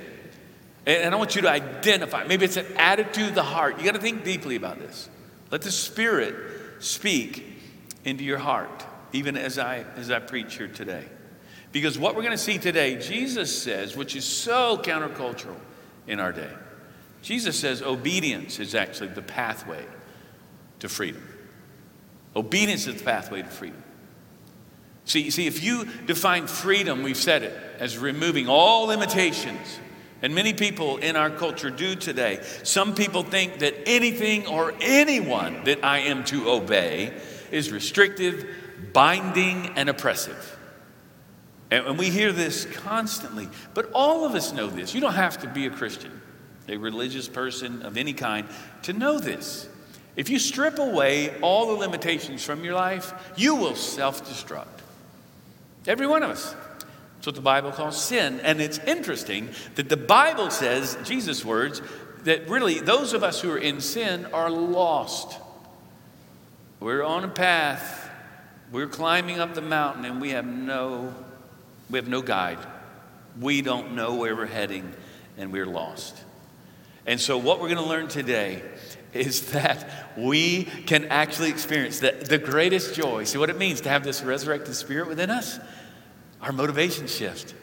And 0.86 1.14
I 1.14 1.18
want 1.18 1.34
you 1.34 1.42
to 1.42 1.50
identify. 1.50 2.24
Maybe 2.24 2.44
it's 2.44 2.56
an 2.56 2.66
attitude 2.76 3.30
of 3.30 3.34
the 3.34 3.42
heart. 3.42 3.78
You 3.78 3.84
got 3.84 3.94
to 3.94 4.00
think 4.00 4.24
deeply 4.24 4.56
about 4.56 4.78
this. 4.78 5.08
Let 5.50 5.62
the 5.62 5.72
Spirit 5.72 6.34
speak 6.78 7.44
into 8.04 8.24
your 8.24 8.38
heart, 8.38 8.84
even 9.12 9.36
as 9.36 9.58
I 9.58 9.84
as 9.96 10.10
I 10.10 10.20
preach 10.20 10.56
here 10.56 10.68
today. 10.68 11.04
Because 11.72 11.98
what 11.98 12.14
we're 12.14 12.22
going 12.22 12.32
to 12.32 12.38
see 12.38 12.58
today, 12.58 12.96
Jesus 12.96 13.62
says, 13.62 13.96
which 13.96 14.14
is 14.14 14.24
so 14.24 14.78
countercultural 14.78 15.56
in 16.06 16.20
our 16.20 16.32
day. 16.32 16.52
Jesus 17.22 17.58
says 17.58 17.82
obedience 17.82 18.60
is 18.60 18.74
actually 18.74 19.08
the 19.08 19.22
pathway 19.22 19.84
to 20.78 20.88
freedom. 20.88 21.26
Obedience 22.36 22.86
is 22.86 22.96
the 22.96 23.04
pathway 23.04 23.42
to 23.42 23.48
freedom. 23.48 23.82
See, 25.06 25.30
see, 25.30 25.46
if 25.46 25.62
you 25.62 25.86
define 26.06 26.48
freedom, 26.48 27.02
we've 27.02 27.16
said 27.16 27.44
it, 27.44 27.54
as 27.78 27.96
removing 27.96 28.48
all 28.48 28.86
limitations 28.86 29.78
and 30.20 30.34
many 30.34 30.52
people 30.52 30.96
in 30.96 31.14
our 31.14 31.30
culture 31.30 31.70
do 31.70 31.94
today. 31.94 32.40
Some 32.64 32.94
people 32.94 33.22
think 33.22 33.60
that 33.60 33.74
anything 33.86 34.46
or 34.48 34.74
anyone 34.80 35.62
that 35.64 35.84
I 35.84 36.00
am 36.00 36.24
to 36.24 36.50
obey 36.50 37.12
is 37.52 37.70
restrictive, 37.70 38.48
binding, 38.92 39.68
and 39.76 39.88
oppressive. 39.88 40.58
And 41.70 41.98
we 41.98 42.10
hear 42.10 42.32
this 42.32 42.64
constantly. 42.64 43.48
But 43.74 43.90
all 43.92 44.24
of 44.24 44.34
us 44.34 44.52
know 44.52 44.66
this. 44.68 44.94
You 44.94 45.00
don't 45.00 45.14
have 45.14 45.38
to 45.38 45.48
be 45.48 45.66
a 45.66 45.70
Christian, 45.70 46.20
a 46.68 46.76
religious 46.76 47.28
person 47.28 47.82
of 47.82 47.96
any 47.96 48.12
kind, 48.12 48.48
to 48.82 48.92
know 48.92 49.18
this. 49.18 49.68
If 50.16 50.30
you 50.30 50.38
strip 50.38 50.78
away 50.78 51.38
all 51.40 51.66
the 51.66 51.74
limitations 51.74 52.42
from 52.42 52.64
your 52.64 52.74
life, 52.74 53.12
you 53.36 53.54
will 53.54 53.76
self 53.76 54.28
destruct. 54.28 54.82
Every 55.86 56.06
one 56.06 56.22
of 56.22 56.30
us. 56.30 56.54
That's 57.16 57.26
what 57.26 57.34
the 57.34 57.40
Bible 57.40 57.72
calls 57.72 58.02
sin. 58.02 58.40
And 58.40 58.60
it's 58.60 58.78
interesting 58.78 59.50
that 59.76 59.88
the 59.88 59.96
Bible 59.96 60.50
says, 60.50 60.96
Jesus' 61.04 61.44
words, 61.44 61.82
that 62.24 62.48
really 62.48 62.80
those 62.80 63.12
of 63.12 63.22
us 63.22 63.40
who 63.40 63.50
are 63.50 63.58
in 63.58 63.80
sin 63.80 64.26
are 64.26 64.50
lost. 64.50 65.38
We're 66.80 67.02
on 67.02 67.24
a 67.24 67.28
path. 67.28 68.10
We're 68.70 68.88
climbing 68.88 69.38
up 69.38 69.54
the 69.54 69.62
mountain 69.62 70.04
and 70.04 70.20
we 70.20 70.30
have 70.30 70.46
no 70.46 71.14
we 71.88 71.98
have 71.98 72.08
no 72.08 72.20
guide. 72.20 72.58
We 73.40 73.62
don't 73.62 73.94
know 73.94 74.16
where 74.16 74.34
we're 74.34 74.46
heading 74.46 74.92
and 75.38 75.52
we're 75.52 75.66
lost. 75.66 76.20
And 77.06 77.20
so 77.20 77.38
what 77.38 77.60
we're 77.60 77.68
going 77.68 77.82
to 77.82 77.88
learn 77.88 78.08
today 78.08 78.62
is 79.20 79.52
that 79.52 79.88
we 80.16 80.64
can 80.64 81.06
actually 81.06 81.50
experience 81.50 82.00
the, 82.00 82.12
the 82.12 82.38
greatest 82.38 82.94
joy. 82.94 83.24
See 83.24 83.38
what 83.38 83.50
it 83.50 83.58
means 83.58 83.80
to 83.82 83.88
have 83.88 84.04
this 84.04 84.22
resurrected 84.22 84.74
spirit 84.74 85.08
within 85.08 85.30
us? 85.30 85.58
our 86.40 86.52
motivation 86.52 87.06
shift. 87.06 87.54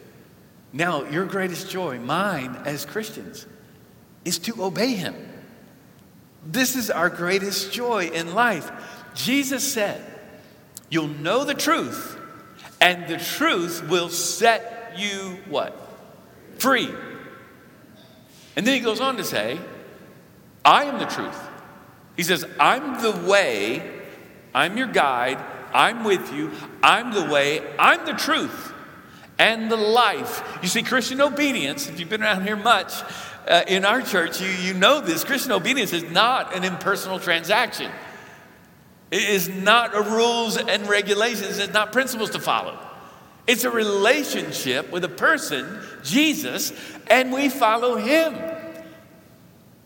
Now, 0.72 1.04
your 1.04 1.24
greatest 1.24 1.70
joy, 1.70 1.98
mine 1.98 2.56
as 2.64 2.84
Christians, 2.84 3.46
is 4.24 4.38
to 4.40 4.62
obey 4.62 4.94
Him. 4.94 5.14
This 6.44 6.76
is 6.76 6.90
our 6.90 7.08
greatest 7.08 7.72
joy 7.72 8.06
in 8.08 8.34
life. 8.34 8.70
Jesus 9.14 9.72
said, 9.72 10.04
You'll 10.90 11.08
know 11.08 11.44
the 11.44 11.54
truth, 11.54 12.20
and 12.80 13.08
the 13.08 13.16
truth 13.16 13.88
will 13.88 14.08
set 14.08 14.94
you 14.96 15.38
what? 15.48 15.76
Free. 16.58 16.90
And 18.56 18.66
then 18.66 18.74
he 18.74 18.80
goes 18.80 19.00
on 19.00 19.16
to 19.16 19.24
say, 19.24 19.58
I 20.64 20.84
am 20.84 20.98
the 20.98 21.06
truth. 21.06 21.38
He 22.16 22.22
says, 22.22 22.44
I'm 22.58 23.02
the 23.02 23.28
way, 23.28 23.82
I'm 24.54 24.76
your 24.76 24.86
guide, 24.86 25.38
I'm 25.72 26.04
with 26.04 26.32
you, 26.32 26.52
I'm 26.82 27.12
the 27.12 27.32
way, 27.32 27.60
I'm 27.78 28.06
the 28.06 28.12
truth, 28.12 28.72
and 29.38 29.70
the 29.70 29.76
life. 29.76 30.58
You 30.62 30.68
see, 30.68 30.82
Christian 30.82 31.20
obedience, 31.20 31.88
if 31.88 31.98
you've 31.98 32.08
been 32.08 32.22
around 32.22 32.44
here 32.44 32.56
much, 32.56 32.94
uh, 33.48 33.62
in 33.66 33.84
our 33.84 34.00
church, 34.00 34.40
you, 34.40 34.48
you 34.48 34.74
know 34.74 35.00
this 35.00 35.24
Christian 35.24 35.52
obedience 35.52 35.92
is 35.92 36.10
not 36.10 36.56
an 36.56 36.64
impersonal 36.64 37.18
transaction. 37.18 37.90
It 39.10 39.28
is 39.28 39.48
not 39.48 39.94
a 39.94 40.00
rules 40.00 40.56
and 40.56 40.88
regulations, 40.88 41.58
it's 41.58 41.72
not 41.72 41.92
principles 41.92 42.30
to 42.30 42.38
follow. 42.38 42.78
It's 43.46 43.64
a 43.64 43.70
relationship 43.70 44.90
with 44.90 45.04
a 45.04 45.08
person, 45.08 45.80
Jesus, 46.02 46.72
and 47.08 47.32
we 47.32 47.50
follow 47.50 47.96
him. 47.96 48.34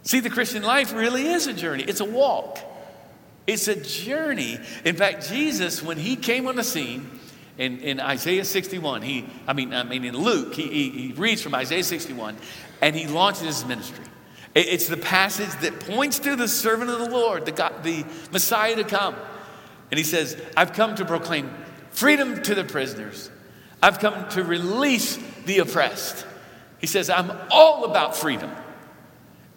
See, 0.09 0.21
the 0.21 0.31
Christian 0.31 0.63
life 0.63 0.95
really 0.95 1.27
is 1.27 1.49
a 1.49 1.53
journey, 1.53 1.83
it's 1.83 2.01
a 2.01 2.05
walk. 2.07 2.61
It's 3.47 3.69
a 3.69 3.77
journey. 3.77 4.59
In 4.87 4.97
fact, 4.97 5.29
Jesus, 5.29 5.83
when 5.83 5.99
he 5.99 6.17
came 6.17 6.49
on 6.49 6.57
the 6.57 6.65
scene 6.65 7.11
in, 7.59 7.81
in 7.81 8.01
Isaiah 8.01 8.47
61, 8.47 9.03
he, 9.03 9.27
I 9.47 9.53
mean, 9.53 9.75
I 9.75 9.83
mean 9.83 10.07
in 10.07 10.17
Luke, 10.17 10.55
he, 10.55 10.67
he, 10.67 10.91
he 10.91 11.13
reads 11.13 11.43
from 11.43 11.55
Isaiah 11.55 11.85
61 11.85 12.39
and 12.81 12.97
he 12.97 13.07
launches 13.07 13.43
his 13.43 13.67
ministry. 13.67 14.07
It's 14.55 14.89
the 14.89 14.97
passage 14.97 15.51
that 15.61 15.79
points 15.81 16.21
to 16.21 16.37
the 16.37 16.49
servant 16.49 16.89
of 16.89 17.01
the 17.01 17.11
Lord, 17.11 17.45
the, 17.45 17.53
God, 17.53 17.83
the 17.83 18.07
Messiah 18.33 18.77
to 18.77 18.85
come. 18.85 19.15
And 19.91 19.99
he 19.99 20.05
says, 20.05 20.41
I've 20.57 20.73
come 20.73 20.95
to 20.95 21.05
proclaim 21.05 21.51
freedom 21.91 22.43
to 22.45 22.55
the 22.55 22.65
prisoners 22.65 23.31
I've 23.83 23.99
come 23.99 24.27
to 24.31 24.43
release 24.43 25.19
the 25.45 25.59
oppressed. 25.59 26.25
He 26.79 26.87
says, 26.87 27.11
I'm 27.11 27.31
all 27.51 27.85
about 27.85 28.17
freedom. 28.17 28.51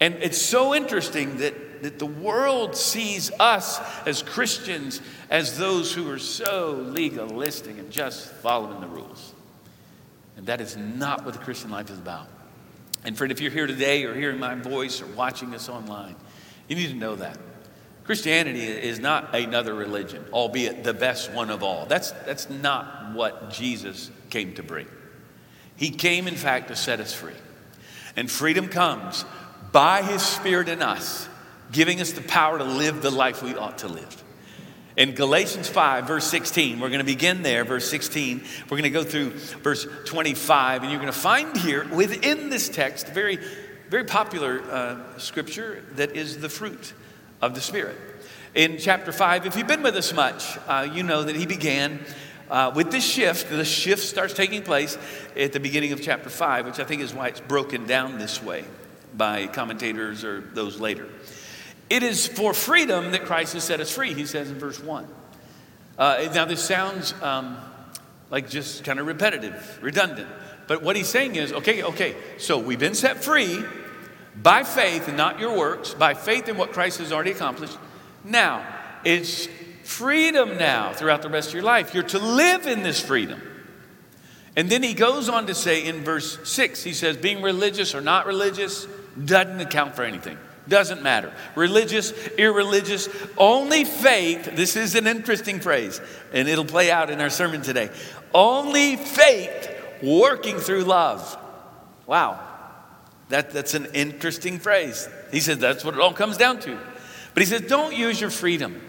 And 0.02 0.16
it's 0.20 0.42
so 0.42 0.74
interesting 0.74 1.36
that, 1.36 1.84
that 1.84 2.00
the 2.00 2.06
world 2.06 2.74
sees 2.74 3.30
us 3.38 3.78
as 4.04 4.20
Christians 4.20 5.00
as 5.30 5.56
those 5.56 5.94
who 5.94 6.10
are 6.10 6.18
so 6.18 6.72
legalistic 6.72 7.78
and 7.78 7.88
just 7.88 8.28
following 8.28 8.80
the 8.80 8.88
rules. 8.88 9.32
And 10.36 10.46
that 10.46 10.60
is 10.60 10.76
not 10.76 11.24
what 11.24 11.34
the 11.34 11.38
Christian 11.38 11.70
life 11.70 11.88
is 11.88 12.00
about. 12.00 12.26
And 13.04 13.16
friend, 13.16 13.30
if 13.30 13.40
you're 13.40 13.52
here 13.52 13.68
today 13.68 14.02
or 14.02 14.12
hearing 14.12 14.40
my 14.40 14.56
voice 14.56 15.00
or 15.00 15.06
watching 15.06 15.54
us 15.54 15.68
online, 15.68 16.16
you 16.66 16.74
need 16.74 16.88
to 16.88 16.96
know 16.96 17.14
that. 17.14 17.38
Christianity 18.02 18.64
is 18.64 18.98
not 18.98 19.36
another 19.36 19.72
religion, 19.72 20.24
albeit 20.32 20.82
the 20.82 20.94
best 20.94 21.30
one 21.30 21.48
of 21.48 21.62
all. 21.62 21.86
That's, 21.86 22.10
that's 22.26 22.50
not 22.50 23.12
what 23.14 23.50
Jesus 23.50 24.10
came 24.30 24.52
to 24.54 24.64
bring. 24.64 24.88
He 25.76 25.90
came, 25.90 26.26
in 26.26 26.34
fact, 26.34 26.66
to 26.68 26.74
set 26.74 26.98
us 26.98 27.14
free. 27.14 27.36
And 28.16 28.28
freedom 28.28 28.66
comes 28.66 29.24
by 29.72 30.02
His 30.02 30.22
Spirit 30.22 30.68
in 30.68 30.82
us, 30.82 31.28
giving 31.72 32.00
us 32.00 32.12
the 32.12 32.20
power 32.20 32.58
to 32.58 32.64
live 32.64 33.02
the 33.02 33.10
life 33.10 33.42
we 33.42 33.56
ought 33.56 33.78
to 33.78 33.88
live. 33.88 34.22
In 34.94 35.14
Galatians 35.14 35.70
5, 35.70 36.06
verse 36.06 36.26
16, 36.26 36.78
we're 36.78 36.88
going 36.88 36.98
to 36.98 37.04
begin 37.04 37.42
there, 37.42 37.64
verse 37.64 37.88
16. 37.88 38.44
We're 38.64 38.76
going 38.76 38.82
to 38.82 38.90
go 38.90 39.02
through 39.02 39.30
verse 39.30 39.86
25, 40.04 40.82
and 40.82 40.90
you're 40.92 41.00
going 41.00 41.12
to 41.12 41.18
find 41.18 41.56
here 41.56 41.88
within 41.88 42.50
this 42.50 42.68
text 42.68 43.08
very, 43.08 43.38
very 43.88 44.04
popular 44.04 44.60
uh, 44.70 45.18
scripture 45.18 45.82
that 45.94 46.14
is 46.14 46.38
the 46.38 46.50
fruit 46.50 46.92
of 47.40 47.54
the 47.54 47.62
Spirit. 47.62 47.96
In 48.54 48.76
chapter 48.76 49.12
5, 49.12 49.46
if 49.46 49.56
you've 49.56 49.66
been 49.66 49.82
with 49.82 49.96
us 49.96 50.12
much, 50.12 50.58
uh, 50.68 50.86
you 50.92 51.02
know 51.02 51.22
that 51.22 51.36
he 51.36 51.46
began 51.46 51.98
uh, 52.50 52.70
with 52.74 52.90
this 52.90 53.04
shift. 53.04 53.48
The 53.48 53.64
shift 53.64 54.02
starts 54.02 54.34
taking 54.34 54.62
place 54.62 54.98
at 55.34 55.54
the 55.54 55.60
beginning 55.60 55.92
of 55.92 56.02
chapter 56.02 56.28
5, 56.28 56.66
which 56.66 56.78
I 56.78 56.84
think 56.84 57.00
is 57.00 57.14
why 57.14 57.28
it's 57.28 57.40
broken 57.40 57.86
down 57.86 58.18
this 58.18 58.42
way 58.42 58.66
by 59.14 59.46
commentators 59.46 60.24
or 60.24 60.40
those 60.40 60.80
later. 60.80 61.08
It 61.90 62.02
is 62.02 62.26
for 62.26 62.54
freedom 62.54 63.12
that 63.12 63.26
Christ 63.26 63.52
has 63.54 63.64
set 63.64 63.80
us 63.80 63.94
free, 63.94 64.14
he 64.14 64.24
says 64.24 64.50
in 64.50 64.58
verse 64.58 64.80
1. 64.80 65.06
Uh, 65.98 66.30
now, 66.34 66.46
this 66.46 66.62
sounds 66.62 67.12
um, 67.22 67.58
like 68.30 68.48
just 68.48 68.84
kind 68.84 68.98
of 68.98 69.06
repetitive, 69.06 69.78
redundant. 69.82 70.28
But 70.66 70.82
what 70.82 70.96
he's 70.96 71.08
saying 71.08 71.36
is 71.36 71.52
okay, 71.52 71.82
okay, 71.82 72.16
so 72.38 72.58
we've 72.58 72.78
been 72.78 72.94
set 72.94 73.22
free 73.22 73.62
by 74.34 74.62
faith 74.62 75.08
and 75.08 75.16
not 75.16 75.38
your 75.38 75.56
works, 75.56 75.92
by 75.92 76.14
faith 76.14 76.48
in 76.48 76.56
what 76.56 76.72
Christ 76.72 76.98
has 76.98 77.12
already 77.12 77.32
accomplished. 77.32 77.76
Now, 78.24 78.66
it's 79.04 79.48
freedom 79.84 80.56
now 80.56 80.92
throughout 80.94 81.22
the 81.22 81.28
rest 81.28 81.48
of 81.48 81.54
your 81.54 81.62
life. 81.62 81.92
You're 81.92 82.04
to 82.04 82.18
live 82.18 82.66
in 82.66 82.82
this 82.82 83.00
freedom. 83.00 83.40
And 84.56 84.70
then 84.70 84.82
he 84.82 84.94
goes 84.94 85.28
on 85.28 85.46
to 85.46 85.54
say 85.54 85.84
in 85.84 86.04
verse 86.04 86.38
6, 86.48 86.82
he 86.82 86.92
says, 86.92 87.16
being 87.16 87.42
religious 87.42 87.94
or 87.94 88.00
not 88.00 88.26
religious 88.26 88.86
doesn't 89.24 89.60
account 89.60 89.96
for 89.96 90.02
anything. 90.02 90.38
Doesn't 90.68 91.02
matter. 91.02 91.32
Religious, 91.56 92.12
irreligious, 92.38 93.08
only 93.36 93.84
faith. 93.84 94.54
This 94.54 94.76
is 94.76 94.94
an 94.94 95.06
interesting 95.06 95.58
phrase, 95.58 96.00
and 96.32 96.48
it'll 96.48 96.64
play 96.64 96.90
out 96.90 97.10
in 97.10 97.20
our 97.20 97.30
sermon 97.30 97.62
today. 97.62 97.90
Only 98.32 98.96
faith 98.96 99.70
working 100.02 100.58
through 100.58 100.84
love. 100.84 101.36
Wow. 102.06 102.40
That, 103.28 103.50
that's 103.50 103.74
an 103.74 103.86
interesting 103.94 104.58
phrase. 104.58 105.08
He 105.30 105.40
says 105.40 105.58
that's 105.58 105.84
what 105.84 105.94
it 105.94 106.00
all 106.00 106.12
comes 106.12 106.36
down 106.36 106.60
to. 106.60 106.78
But 107.34 107.42
he 107.42 107.46
says, 107.46 107.62
don't 107.62 107.94
use 107.94 108.20
your 108.20 108.30
freedom 108.30 108.80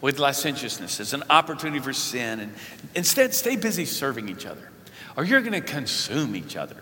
with 0.00 0.18
licentiousness 0.18 1.00
as 1.00 1.14
an 1.14 1.22
opportunity 1.30 1.78
for 1.78 1.92
sin. 1.92 2.40
And 2.40 2.52
instead, 2.94 3.32
stay 3.32 3.56
busy 3.56 3.84
serving 3.84 4.28
each 4.28 4.44
other, 4.44 4.68
or 5.16 5.24
you're 5.24 5.40
going 5.40 5.52
to 5.52 5.60
consume 5.60 6.36
each 6.36 6.56
other 6.56 6.76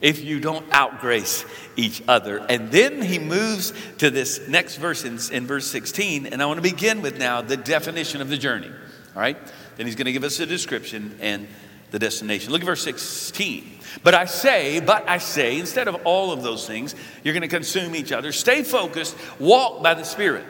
if 0.00 0.22
you 0.22 0.40
don't 0.40 0.66
outgrace 0.70 1.44
each 1.76 2.02
other. 2.06 2.38
And 2.38 2.70
then 2.70 3.00
he 3.00 3.18
moves 3.18 3.72
to 3.98 4.10
this 4.10 4.48
next 4.48 4.76
verse 4.76 5.04
in, 5.04 5.18
in 5.34 5.46
verse 5.46 5.66
16. 5.66 6.26
And 6.26 6.42
I 6.42 6.46
want 6.46 6.58
to 6.58 6.62
begin 6.62 7.00
with 7.00 7.18
now 7.18 7.40
the 7.40 7.56
definition 7.56 8.20
of 8.20 8.28
the 8.28 8.36
journey. 8.36 8.68
All 8.68 9.22
right? 9.22 9.38
Then 9.76 9.86
he's 9.86 9.94
going 9.94 10.06
to 10.06 10.12
give 10.12 10.24
us 10.24 10.38
a 10.40 10.46
description 10.46 11.16
and 11.20 11.48
the 11.90 11.98
destination. 11.98 12.52
Look 12.52 12.62
at 12.62 12.66
verse 12.66 12.82
16. 12.82 13.78
But 14.02 14.14
I 14.14 14.24
say, 14.24 14.80
but 14.80 15.08
I 15.08 15.18
say, 15.18 15.58
instead 15.58 15.88
of 15.88 15.94
all 16.04 16.32
of 16.32 16.42
those 16.42 16.66
things, 16.66 16.94
you're 17.22 17.34
going 17.34 17.42
to 17.42 17.48
consume 17.48 17.94
each 17.94 18.12
other. 18.12 18.32
Stay 18.32 18.62
focused, 18.64 19.16
walk 19.38 19.82
by 19.82 19.94
the 19.94 20.04
Spirit, 20.04 20.44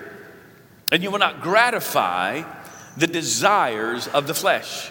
and 0.91 1.03
you 1.03 1.11
will 1.11 1.19
not 1.19 1.43
gratify 1.43 2.43
the 2.97 3.07
desires 3.07 4.09
of 4.09 4.27
the 4.27 4.35
flesh. 4.35 4.91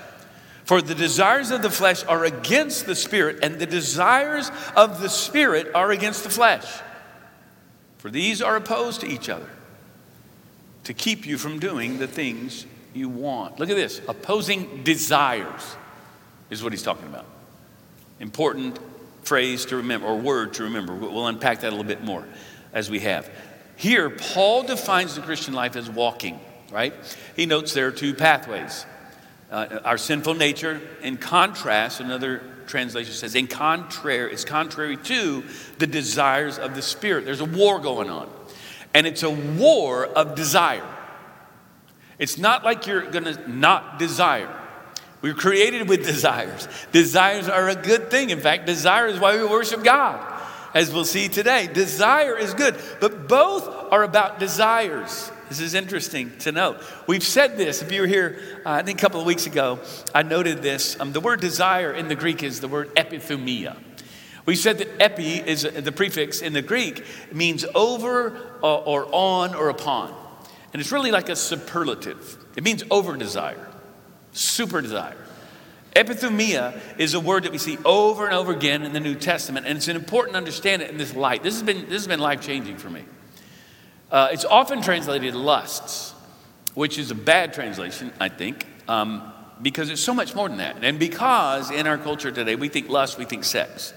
For 0.66 0.82
the 0.82 0.96
desires 0.96 1.52
of 1.52 1.62
the 1.62 1.70
flesh 1.70 2.04
are 2.06 2.24
against 2.24 2.86
the 2.86 2.96
Spirit, 2.96 3.40
and 3.44 3.60
the 3.60 3.66
desires 3.66 4.50
of 4.76 5.02
the 5.02 5.10
Spirit 5.10 5.68
are 5.76 5.92
against 5.92 6.24
the 6.24 6.30
flesh. 6.30 6.66
For 7.98 8.10
these 8.10 8.42
are 8.42 8.56
opposed 8.56 9.02
to 9.02 9.08
each 9.08 9.30
other 9.30 9.50
to 10.86 10.94
keep 10.94 11.26
you 11.26 11.38
from 11.38 11.60
doing 11.60 12.00
the 12.00 12.08
things 12.08 12.66
you 12.94 13.10
want. 13.10 13.60
Look 13.60 13.70
at 13.70 13.76
this 13.76 14.02
opposing 14.08 14.84
desires 14.84 15.76
is 16.50 16.64
what 16.64 16.74
he's 16.74 16.84
talking 16.84 17.08
about 17.08 17.26
important 18.20 18.80
phrase 19.24 19.66
to 19.66 19.78
remember, 19.78 20.08
or 20.08 20.18
word 20.18 20.54
to 20.56 20.64
remember. 20.64 20.96
We'll 20.96 21.28
unpack 21.28 21.62
that 21.62 21.70
a 21.70 21.76
little 21.76 21.84
bit 21.84 22.04
more 22.04 22.26
as 22.74 22.90
we 22.90 23.00
have. 23.00 23.30
Here, 23.76 24.10
Paul 24.10 24.64
defines 24.64 25.16
the 25.16 25.22
Christian 25.22 25.54
life 25.54 25.76
as 25.76 25.90
walking, 25.90 26.40
right? 26.72 26.94
He 27.36 27.46
notes 27.46 27.74
there 27.74 27.88
are 27.88 27.92
two 27.92 28.14
pathways. 28.14 28.86
Uh, 29.54 29.80
our 29.86 30.00
sinful 30.00 30.34
nature, 30.34 30.82
in 31.04 31.16
contrast, 31.16 32.00
another 32.00 32.42
translation 32.66 33.14
says, 33.14 33.36
in 33.36 33.46
contrary, 33.46 34.34
it's 34.34 34.44
contrary 34.44 34.98
to 34.98 35.44
the 35.78 35.86
desires 35.86 36.58
of 36.58 36.74
the 36.74 36.82
Spirit. 36.82 37.24
There's 37.24 37.40
a 37.40 37.46
war 37.46 37.80
going 37.80 38.10
on, 38.10 38.28
and 38.96 39.06
it's 39.06 39.22
a 39.22 39.30
war 39.30 40.08
of 40.08 40.34
desire. 40.34 40.84
It's 42.18 42.40
not 42.40 42.64
like 42.64 42.88
you're 42.88 43.12
going 43.12 43.26
to 43.26 43.48
not 43.48 44.00
desire. 44.00 44.50
We're 45.22 45.36
created 45.36 45.88
with 45.88 46.04
desires. 46.04 46.68
Desires 46.92 47.48
are 47.48 47.70
a 47.70 47.76
good 47.76 48.10
thing. 48.10 48.32
In 48.32 48.40
fact, 48.40 48.66
desire 48.66 49.06
is 49.06 49.20
why 49.20 49.38
we 49.38 49.46
worship 49.46 49.84
God, 49.84 50.20
as 50.74 50.92
we'll 50.92 51.06
see 51.06 51.28
today. 51.30 51.70
Desire 51.72 52.36
is 52.36 52.56
good, 52.56 52.76
but 53.00 53.28
both 53.28 53.68
are 53.68 54.02
about 54.02 54.40
desires. 54.40 55.32
This 55.54 55.62
is 55.62 55.76
interesting 55.76 56.36
to 56.40 56.52
note. 56.52 56.82
We've 57.06 57.22
said 57.22 57.58
this. 57.58 57.84
If 57.84 57.92
you 57.92 58.02
were 58.02 58.08
here, 58.08 58.40
uh, 58.66 58.72
I 58.72 58.82
think 58.82 58.98
a 58.98 59.02
couple 59.02 59.20
of 59.20 59.28
weeks 59.28 59.46
ago, 59.46 59.82
I 60.12 60.24
noted 60.24 60.64
this. 60.64 61.00
Um, 61.00 61.14
the 61.14 61.20
word 61.20 61.42
desire 61.42 61.94
in 61.94 62.08
the 62.08 62.16
Greek 62.16 62.42
is 62.42 62.60
the 62.60 62.68
word 62.68 62.90
epithumia. 62.96 63.78
We 64.48 64.56
said 64.56 64.80
that 64.80 65.00
epi 65.00 65.36
is 65.36 65.62
the 65.62 65.92
prefix 65.92 66.42
in 66.42 66.54
the 66.54 66.64
Greek 66.64 67.06
means 67.32 67.66
over 67.76 68.58
or, 68.64 68.66
uh, 68.66 68.78
or 68.78 69.08
on 69.12 69.54
or 69.54 69.70
upon. 69.70 70.12
And 70.74 70.82
it's 70.82 70.92
really 70.92 71.12
like 71.12 71.30
a 71.30 71.36
superlative. 71.36 72.36
It 72.56 72.64
means 72.64 72.84
over 72.90 73.16
desire 73.16 73.70
super 74.32 74.82
desire. 74.82 75.24
Epithumia 75.96 76.82
is 76.98 77.14
a 77.14 77.20
word 77.20 77.44
that 77.44 77.52
we 77.52 77.60
see 77.60 77.78
over 77.86 78.26
and 78.26 78.34
over 78.34 78.52
again 78.52 78.82
in 78.82 78.92
the 78.92 79.00
New 79.00 79.14
Testament, 79.14 79.68
and 79.68 79.78
it's 79.78 79.88
an 79.88 79.96
important 79.96 80.34
to 80.34 80.40
understand 80.40 80.82
it 80.82 80.90
in 80.90 80.98
this 80.98 81.14
light. 81.16 81.44
This 81.44 81.54
has 81.54 81.62
been, 81.62 81.82
this 81.84 82.02
has 82.02 82.08
been 82.08 82.20
life 82.20 82.42
changing 82.42 82.78
for 82.78 82.90
me. 82.90 83.04
Uh, 84.14 84.30
it's 84.32 84.46
often 84.46 84.82
translated 84.82 85.36
lusts, 85.36 86.14
which 86.76 86.98
is 86.98 87.12
a 87.12 87.16
bad 87.16 87.54
translation, 87.54 88.14
I 88.20 88.30
think. 88.30 88.66
Um, 88.88 89.34
because 89.62 89.90
it's 89.90 90.02
so 90.02 90.14
much 90.14 90.36
more 90.36 90.50
than 90.50 90.58
that. 90.60 90.84
And 90.84 91.00
because 91.00 91.72
in 91.72 91.88
our 91.88 91.98
culture 91.98 92.32
today, 92.32 92.56
we 92.56 92.70
think 92.70 92.90
lust, 92.90 93.18
we 93.18 93.26
think 93.26 93.44
sex. 93.44 93.94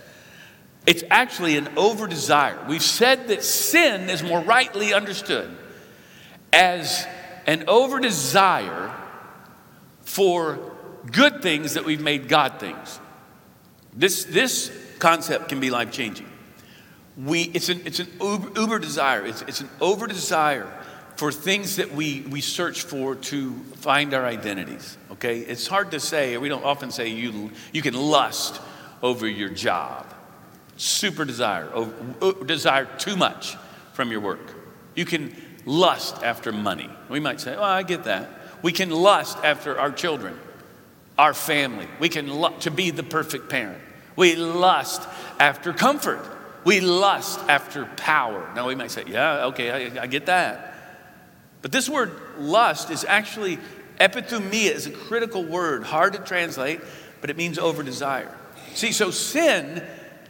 It's 0.87 1.03
actually 1.11 1.57
an 1.57 1.69
over 1.77 2.07
desire. 2.07 2.59
We've 2.69 2.83
said 2.83 3.29
that 3.29 3.43
sin 3.43 4.09
is 4.09 4.23
more 4.23 4.41
rightly 4.41 4.95
understood 4.95 5.55
as 6.53 7.07
an 7.47 7.65
over 7.69 7.99
desire 7.99 8.95
for 10.03 10.73
good 11.11 11.43
things 11.43 11.75
that 11.75 11.85
we've 11.85 12.01
made 12.01 12.29
God 12.29 12.61
things. 12.61 13.01
This, 13.93 14.25
this 14.25 14.71
concept 14.99 15.49
can 15.49 15.59
be 15.59 15.71
life 15.71 15.91
changing. 15.91 16.31
We, 17.17 17.43
it's 17.43 17.69
an, 17.69 17.81
it's 17.85 18.01
an 18.01 18.09
uber, 18.21 18.61
uber 18.61 18.79
desire, 18.79 19.25
it's, 19.25 19.43
it's 19.43 19.61
an 19.61 19.71
over 19.81 20.07
desire 20.07 20.71
for 21.17 21.33
things 21.33 21.77
that 21.77 21.93
we, 21.93 22.21
we 22.23 22.43
search 22.43 22.83
for 22.83 23.15
to 23.15 23.55
find 23.77 24.13
our 24.13 24.25
identities. 24.25 24.99
Okay? 25.13 25.39
It's 25.39 25.67
hard 25.67 25.93
to 25.93 26.01
say, 26.01 26.37
we 26.37 26.49
don't 26.49 26.65
often 26.65 26.91
say 26.91 27.09
you, 27.09 27.51
you 27.73 27.81
can 27.81 27.95
lust 27.95 28.61
over 29.03 29.27
your 29.27 29.49
job. 29.49 30.07
Super 30.77 31.25
desire, 31.25 31.71
over, 31.73 32.45
desire 32.45 32.85
too 32.99 33.17
much 33.17 33.57
from 33.95 34.11
your 34.11 34.21
work. 34.21 34.55
You 34.95 35.07
can 35.07 35.35
lust 35.65 36.23
after 36.23 36.53
money. 36.53 36.91
We 37.09 37.19
might 37.19 37.41
say, 37.41 37.57
oh, 37.57 37.63
I 37.63 37.83
get 37.83 38.05
that. 38.05 38.29
We 38.63 38.73
can 38.73 38.91
lust 38.91 39.39
after 39.43 39.79
our 39.79 39.91
children, 39.91 40.39
our 41.19 41.33
family. 41.33 41.89
We 41.99 42.11
can 42.11 42.29
lust 42.29 42.63
to 42.63 42.71
be 42.71 42.91
the 42.91 43.03
perfect 43.03 43.49
parent. 43.49 43.81
We 44.17 44.37
lust 44.37 45.03
after 45.39 45.73
comfort. 45.73 46.25
We 46.67 46.81
lust 46.81 47.39
after 47.49 47.85
power. 47.85 48.51
Now 48.57 48.67
we 48.67 48.75
might 48.75 48.91
say, 48.91 49.05
yeah, 49.07 49.45
okay, 49.47 49.71
I, 49.71 50.03
I 50.03 50.07
get 50.09 50.27
that. 50.27 50.75
But 51.63 51.71
this 51.71 51.89
word 51.89 52.11
lust 52.39 52.91
is 52.91 53.05
actually 53.05 53.61
epithumia 54.01 54.73
is 54.73 54.89
a 54.89 54.91
critical 54.91 55.45
word, 55.45 55.85
hard 55.85 56.15
to 56.15 56.19
translate, 56.19 56.81
but 57.21 57.31
it 57.31 57.37
means 57.37 57.61
over 57.61 57.85
desire. 57.85 58.37
See, 58.75 58.91
so 58.91 59.13
sin 59.13 59.81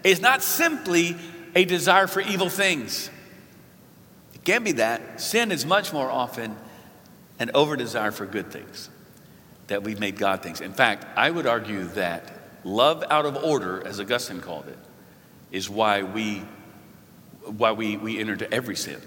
is 0.05 0.21
not 0.21 0.43
simply 0.43 1.17
a 1.55 1.65
desire 1.65 2.07
for 2.07 2.21
evil 2.21 2.51
things. 2.51 3.09
It 4.35 4.45
can 4.45 4.63
be 4.63 4.73
that. 4.73 5.23
Sin 5.23 5.51
is 5.51 5.65
much 5.65 5.91
more 5.95 6.11
often 6.11 6.55
an 7.39 7.51
over 7.55 7.77
desire 7.77 8.11
for 8.11 8.27
good 8.27 8.53
things 8.53 8.91
that 9.69 9.83
we've 9.83 9.99
made 9.99 10.19
God 10.19 10.43
things. 10.43 10.61
In 10.61 10.75
fact, 10.75 11.07
I 11.17 11.31
would 11.31 11.47
argue 11.47 11.85
that 11.95 12.31
love 12.63 13.05
out 13.09 13.25
of 13.25 13.37
order, 13.43 13.83
as 13.87 14.01
Augustine 14.01 14.43
called 14.43 14.69
it, 14.69 14.79
is 15.51 15.69
why 15.71 16.03
we 16.03 16.43
why 17.45 17.73
we, 17.73 17.97
we 17.97 18.19
enter 18.19 18.33
into 18.33 18.53
every 18.53 18.75
sin 18.75 19.01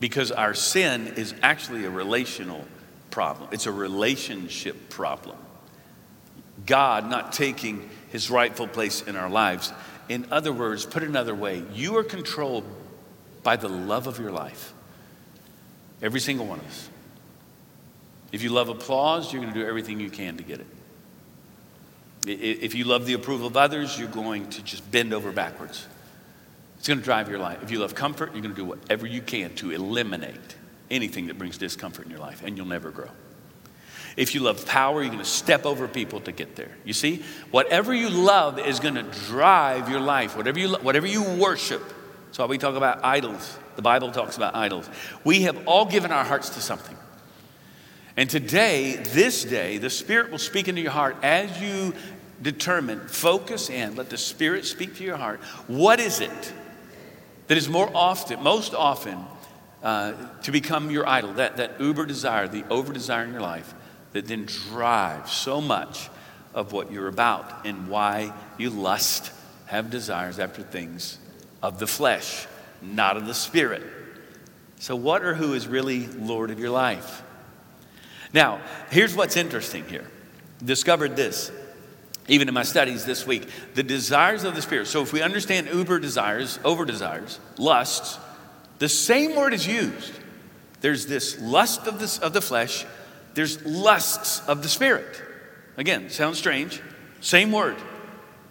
because 0.00 0.32
our 0.32 0.54
sin 0.54 1.08
is 1.16 1.34
actually 1.42 1.84
a 1.84 1.90
relational 1.90 2.64
problem, 3.10 3.50
it's 3.52 3.66
a 3.66 3.72
relationship 3.72 4.88
problem. 4.88 5.36
God 6.66 7.08
not 7.08 7.32
taking 7.32 7.88
his 8.10 8.30
rightful 8.30 8.66
place 8.66 9.02
in 9.02 9.16
our 9.16 9.30
lives. 9.30 9.72
In 10.08 10.26
other 10.30 10.52
words, 10.52 10.84
put 10.84 11.02
another 11.02 11.34
way, 11.34 11.62
you 11.72 11.96
are 11.96 12.04
controlled 12.04 12.64
by 13.42 13.56
the 13.56 13.68
love 13.68 14.06
of 14.06 14.18
your 14.18 14.32
life. 14.32 14.74
Every 16.02 16.20
single 16.20 16.46
one 16.46 16.58
of 16.58 16.66
us. 16.66 16.88
If 18.32 18.42
you 18.42 18.50
love 18.50 18.68
applause, 18.68 19.32
you're 19.32 19.42
going 19.42 19.54
to 19.54 19.60
do 19.60 19.66
everything 19.66 20.00
you 20.00 20.10
can 20.10 20.36
to 20.36 20.42
get 20.42 20.60
it. 20.60 20.66
If 22.26 22.74
you 22.74 22.84
love 22.84 23.06
the 23.06 23.14
approval 23.14 23.46
of 23.46 23.56
others, 23.56 23.98
you're 23.98 24.08
going 24.08 24.48
to 24.50 24.62
just 24.62 24.90
bend 24.90 25.14
over 25.14 25.32
backwards. 25.32 25.86
It's 26.78 26.88
going 26.88 26.98
to 26.98 27.04
drive 27.04 27.28
your 27.28 27.38
life. 27.38 27.62
If 27.62 27.70
you 27.70 27.78
love 27.78 27.94
comfort, 27.94 28.32
you're 28.32 28.42
going 28.42 28.54
to 28.54 28.60
do 28.60 28.64
whatever 28.64 29.06
you 29.06 29.22
can 29.22 29.54
to 29.56 29.70
eliminate 29.70 30.56
anything 30.90 31.26
that 31.28 31.38
brings 31.38 31.58
discomfort 31.58 32.06
in 32.06 32.10
your 32.10 32.20
life, 32.20 32.42
and 32.44 32.56
you'll 32.56 32.66
never 32.66 32.90
grow. 32.90 33.10
If 34.16 34.34
you 34.34 34.40
love 34.40 34.66
power, 34.66 35.00
you're 35.02 35.12
going 35.12 35.18
to 35.18 35.24
step 35.24 35.64
over 35.64 35.86
people 35.86 36.20
to 36.22 36.32
get 36.32 36.56
there. 36.56 36.72
You 36.84 36.92
see, 36.92 37.22
whatever 37.50 37.94
you 37.94 38.10
love 38.10 38.58
is 38.58 38.80
going 38.80 38.96
to 38.96 39.02
drive 39.02 39.88
your 39.88 40.00
life. 40.00 40.36
Whatever 40.36 40.58
you, 40.58 40.74
whatever 40.76 41.06
you 41.06 41.22
worship. 41.22 41.82
That's 42.26 42.38
why 42.38 42.46
we 42.46 42.58
talk 42.58 42.74
about 42.74 43.04
idols. 43.04 43.56
The 43.76 43.82
Bible 43.82 44.10
talks 44.10 44.36
about 44.36 44.54
idols. 44.54 44.90
We 45.24 45.42
have 45.42 45.66
all 45.66 45.84
given 45.86 46.10
our 46.10 46.24
hearts 46.24 46.50
to 46.50 46.60
something. 46.60 46.96
And 48.16 48.28
today, 48.28 48.96
this 48.96 49.44
day, 49.44 49.78
the 49.78 49.90
Spirit 49.90 50.30
will 50.30 50.38
speak 50.38 50.68
into 50.68 50.80
your 50.80 50.90
heart 50.90 51.16
as 51.22 51.60
you 51.62 51.94
determine, 52.42 53.06
focus 53.08 53.70
in, 53.70 53.96
let 53.96 54.10
the 54.10 54.18
Spirit 54.18 54.64
speak 54.64 54.96
to 54.96 55.04
your 55.04 55.16
heart. 55.16 55.40
What 55.66 56.00
is 56.00 56.20
it 56.20 56.52
that 57.46 57.58
is 57.58 57.68
more 57.68 57.90
often, 57.94 58.42
most 58.42 58.74
often, 58.74 59.18
uh, 59.82 60.12
to 60.42 60.52
become 60.52 60.90
your 60.90 61.06
idol, 61.06 61.32
that, 61.34 61.56
that 61.56 61.80
uber 61.80 62.06
desire, 62.06 62.46
the 62.46 62.64
over 62.70 62.92
desire 62.92 63.24
in 63.24 63.32
your 63.32 63.40
life, 63.40 63.74
that 64.12 64.26
then 64.26 64.44
drives 64.44 65.32
so 65.32 65.60
much 65.60 66.08
of 66.54 66.72
what 66.72 66.92
you're 66.92 67.08
about 67.08 67.66
and 67.66 67.88
why 67.88 68.32
you 68.58 68.70
lust, 68.70 69.32
have 69.66 69.90
desires 69.90 70.38
after 70.38 70.62
things 70.62 71.18
of 71.62 71.78
the 71.78 71.86
flesh, 71.86 72.46
not 72.82 73.16
of 73.16 73.26
the 73.26 73.34
spirit. 73.34 73.82
So, 74.80 74.96
what 74.96 75.22
or 75.22 75.34
who 75.34 75.54
is 75.54 75.68
really 75.68 76.06
Lord 76.06 76.50
of 76.50 76.58
your 76.58 76.70
life? 76.70 77.22
Now, 78.32 78.60
here's 78.90 79.14
what's 79.14 79.36
interesting 79.36 79.84
here. 79.84 80.06
Discovered 80.64 81.16
this 81.16 81.50
even 82.30 82.46
in 82.46 82.54
my 82.54 82.62
studies 82.62 83.04
this 83.04 83.26
week, 83.26 83.48
the 83.74 83.82
desires 83.82 84.44
of 84.44 84.54
the 84.54 84.62
Spirit. 84.62 84.86
So 84.86 85.02
if 85.02 85.12
we 85.12 85.20
understand 85.20 85.68
uber 85.68 85.98
desires, 85.98 86.60
over 86.64 86.84
desires, 86.84 87.40
lusts, 87.58 88.18
the 88.78 88.88
same 88.88 89.34
word 89.34 89.52
is 89.52 89.66
used. 89.66 90.12
There's 90.80 91.06
this 91.06 91.40
lust 91.40 91.88
of, 91.88 91.98
this, 91.98 92.18
of 92.18 92.32
the 92.32 92.40
flesh, 92.40 92.86
there's 93.34 93.64
lusts 93.66 94.46
of 94.48 94.62
the 94.62 94.68
Spirit. 94.68 95.20
Again, 95.76 96.08
sounds 96.08 96.38
strange. 96.38 96.80
Same 97.20 97.50
word 97.50 97.76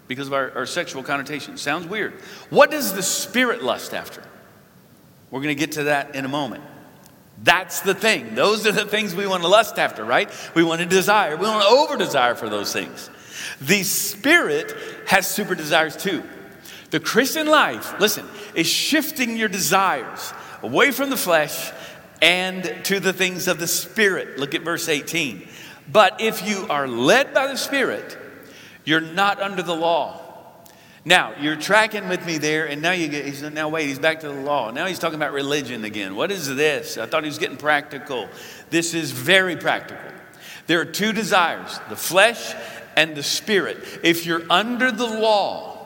because 0.08 0.28
of 0.28 0.34
our, 0.34 0.52
our 0.56 0.66
sexual 0.66 1.02
connotation. 1.02 1.58
Sounds 1.58 1.88
weird. 1.88 2.14
What 2.50 2.72
does 2.72 2.94
the 2.94 3.04
Spirit 3.04 3.64
lust 3.64 3.94
after? 3.94 4.22
We're 5.32 5.42
going 5.42 5.56
to 5.56 5.60
get 5.60 5.74
to 5.74 5.84
that 5.86 6.16
in 6.16 6.26
a 6.26 6.30
moment. 6.30 6.64
That's 7.42 7.80
the 7.80 7.94
thing. 7.94 8.36
Those 8.36 8.68
are 8.68 8.74
the 8.74 8.86
things 8.86 9.16
we 9.16 9.26
want 9.26 9.44
to 9.44 9.50
lust 9.50 9.80
after, 9.80 10.04
right? 10.04 10.30
We 10.54 10.64
want 10.64 10.82
to 10.82 10.86
desire. 10.86 11.38
We 11.38 11.48
want 11.48 11.64
to 11.64 11.70
over 11.70 11.96
desire 11.96 12.36
for 12.36 12.50
those 12.50 12.74
things. 12.74 13.10
The 13.62 13.84
Spirit 13.84 14.76
has 15.08 15.28
super 15.28 15.56
desires 15.56 15.96
too. 15.96 16.24
The 16.92 17.00
Christian 17.00 17.48
life, 17.48 18.00
listen, 18.00 18.26
is 18.56 18.68
shifting 18.68 19.38
your 19.38 19.50
desires 19.50 20.34
away 20.62 20.92
from 20.92 21.10
the 21.10 21.18
flesh 21.18 21.72
and 22.22 22.64
to 22.84 23.00
the 23.00 23.14
things 23.14 23.48
of 23.48 23.60
the 23.60 23.68
Spirit. 23.68 24.40
Look 24.40 24.56
at 24.56 24.62
verse 24.62 24.90
18. 24.90 25.48
But 25.92 26.20
if 26.22 26.48
you 26.48 26.68
are 26.70 26.88
led 26.88 27.34
by 27.34 27.48
the 27.48 27.58
Spirit, 27.58 28.18
you're 28.86 29.02
not 29.02 29.42
under 29.42 29.62
the 29.62 29.76
law. 29.76 30.26
Now, 31.06 31.34
you're 31.40 31.56
tracking 31.56 32.10
with 32.10 32.26
me 32.26 32.38
there, 32.38 32.68
and 32.68 32.82
now 32.82 32.92
you 32.92 33.08
get, 33.08 33.26
he's, 33.26 33.42
now 33.42 33.70
wait, 33.70 33.88
he's 33.88 34.00
back 34.00 34.20
to 34.20 34.28
the 34.28 34.34
law. 34.34 34.70
Now 34.70 34.86
he's 34.86 35.00
talking 35.00 35.16
about 35.16 35.32
religion 35.32 35.86
again. 35.86 36.16
What 36.16 36.32
is 36.32 36.54
this? 36.54 36.98
I 36.98 37.06
thought 37.06 37.24
he 37.24 37.30
was 37.30 37.38
getting 37.38 37.58
practical. 37.58 38.28
This 38.70 38.94
is 38.94 39.12
very 39.12 39.56
practical. 39.56 40.12
There 40.68 40.80
are 40.82 40.86
two 40.86 41.14
desires 41.14 41.80
the 41.90 41.96
flesh 41.96 42.54
and 43.00 43.16
the 43.16 43.24
Spirit. 43.24 43.78
If 44.04 44.26
you're 44.26 44.44
under 44.50 44.92
the 44.92 45.08
law, 45.08 45.78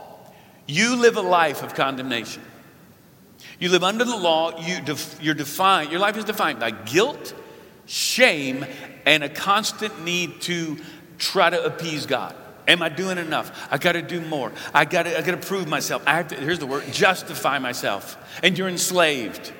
you 0.66 0.96
live 0.96 1.16
a 1.16 1.22
life 1.22 1.62
of 1.62 1.76
condemnation. 1.76 2.42
You 3.60 3.70
live 3.70 3.84
under 3.84 4.04
the 4.04 4.18
law, 4.18 4.60
you 4.60 4.82
def, 4.82 5.20
you're 5.22 5.36
defined, 5.36 5.92
your 5.92 6.00
life 6.00 6.18
is 6.18 6.26
defined 6.26 6.60
by 6.60 6.72
guilt, 6.72 7.36
shame, 7.86 8.66
and 9.06 9.24
a 9.24 9.30
constant 9.30 10.04
need 10.04 10.42
to 10.42 10.80
try 11.20 11.52
to 11.52 11.64
appease 11.64 12.08
God. 12.08 12.36
Am 12.68 12.82
I 12.82 12.90
doing 12.90 13.20
enough? 13.20 13.68
I 13.70 13.78
got 13.78 13.92
to 13.92 14.02
do 14.02 14.20
more. 14.20 14.52
I 14.74 14.86
got 14.86 15.04
to 15.04 15.16
I 15.16 15.22
got 15.22 15.40
to 15.40 15.48
prove 15.48 15.68
myself. 15.68 16.02
I 16.08 16.16
have 16.16 16.30
to, 16.30 16.36
here's 16.36 16.60
the 16.60 16.66
word, 16.66 16.86
justify 16.92 17.60
myself. 17.60 18.18
And 18.42 18.58
you're 18.58 18.70
enslaved. 18.70 19.54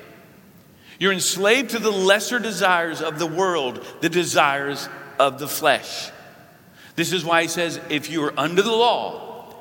You're 0.98 1.12
enslaved 1.12 1.70
to 1.70 1.78
the 1.78 1.92
lesser 1.92 2.40
desires 2.40 3.00
of 3.00 3.20
the 3.20 3.26
world, 3.28 3.86
the 4.00 4.08
desires 4.08 4.88
of 5.20 5.38
the 5.38 5.46
flesh. 5.46 6.10
This 6.96 7.12
is 7.12 7.24
why 7.24 7.42
he 7.42 7.48
says, 7.48 7.80
if 7.88 8.10
you 8.10 8.22
are 8.24 8.34
under 8.38 8.62
the 8.62 8.72
law, 8.72 9.54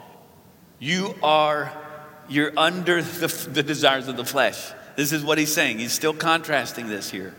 you 0.79 1.15
are 1.23 1.71
you're 2.29 2.53
under 2.57 3.01
the, 3.01 3.27
the 3.51 3.63
desires 3.63 4.07
of 4.07 4.17
the 4.17 4.25
flesh. 4.25 4.71
This 4.95 5.11
is 5.11 5.23
what 5.23 5.37
he's 5.37 5.53
saying. 5.53 5.79
He's 5.79 5.93
still 5.93 6.13
contrasting 6.13 6.87
this 6.87 7.09
here. 7.09 7.33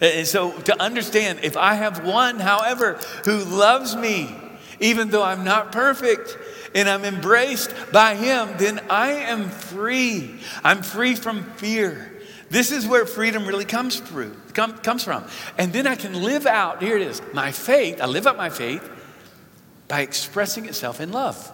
And 0.00 0.26
so 0.26 0.52
to 0.62 0.82
understand, 0.82 1.40
if 1.42 1.56
I 1.56 1.74
have 1.74 2.04
one, 2.04 2.40
however, 2.40 2.94
who 3.24 3.44
loves 3.44 3.94
me, 3.94 4.34
even 4.80 5.10
though 5.10 5.22
I'm 5.22 5.44
not 5.44 5.70
perfect, 5.70 6.36
and 6.74 6.88
I'm 6.88 7.04
embraced 7.04 7.72
by 7.92 8.16
him, 8.16 8.50
then 8.58 8.80
I 8.90 9.12
am 9.12 9.48
free. 9.48 10.40
I'm 10.64 10.82
free 10.82 11.14
from 11.14 11.44
fear. 11.52 12.10
This 12.50 12.72
is 12.72 12.86
where 12.86 13.06
freedom 13.06 13.46
really 13.46 13.64
comes 13.64 14.00
through, 14.00 14.36
come, 14.52 14.76
comes 14.78 15.04
from. 15.04 15.24
And 15.58 15.72
then 15.72 15.86
I 15.86 15.94
can 15.94 16.22
live 16.22 16.46
out, 16.46 16.82
here 16.82 16.96
it 16.96 17.02
is, 17.02 17.22
my 17.32 17.52
faith. 17.52 18.00
I 18.00 18.06
live 18.06 18.26
out 18.26 18.36
my 18.36 18.50
faith 18.50 18.90
by 19.88 20.00
expressing 20.00 20.66
itself 20.66 21.00
in 21.00 21.12
love. 21.12 21.52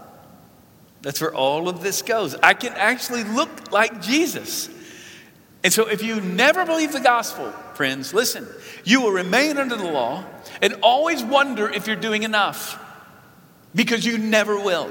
That's 1.03 1.21
where 1.21 1.35
all 1.35 1.69
of 1.69 1.83
this 1.83 2.03
goes. 2.03 2.35
I 2.37 2.55
can 2.55 2.73
actually 2.75 3.25
look 3.25 3.73
like 3.73 4.03
Jesus. 4.03 4.69
And 5.63 5.73
so, 5.73 5.89
if 5.89 6.03
you 6.03 6.21
never 6.21 6.65
believe 6.65 6.93
the 6.93 7.01
gospel, 7.01 7.51
friends, 7.75 8.15
listen, 8.15 8.47
you 8.85 9.03
will 9.03 9.13
remain 9.13 9.59
under 9.59 9.77
the 9.77 9.91
law 9.91 10.25
and 10.63 10.75
always 10.83 11.23
wonder 11.23 11.69
if 11.69 11.87
you're 11.87 11.97
doing 11.97 12.23
enough 12.23 12.83
because 13.75 14.05
you 14.05 14.19
never 14.19 14.59
will. 14.59 14.91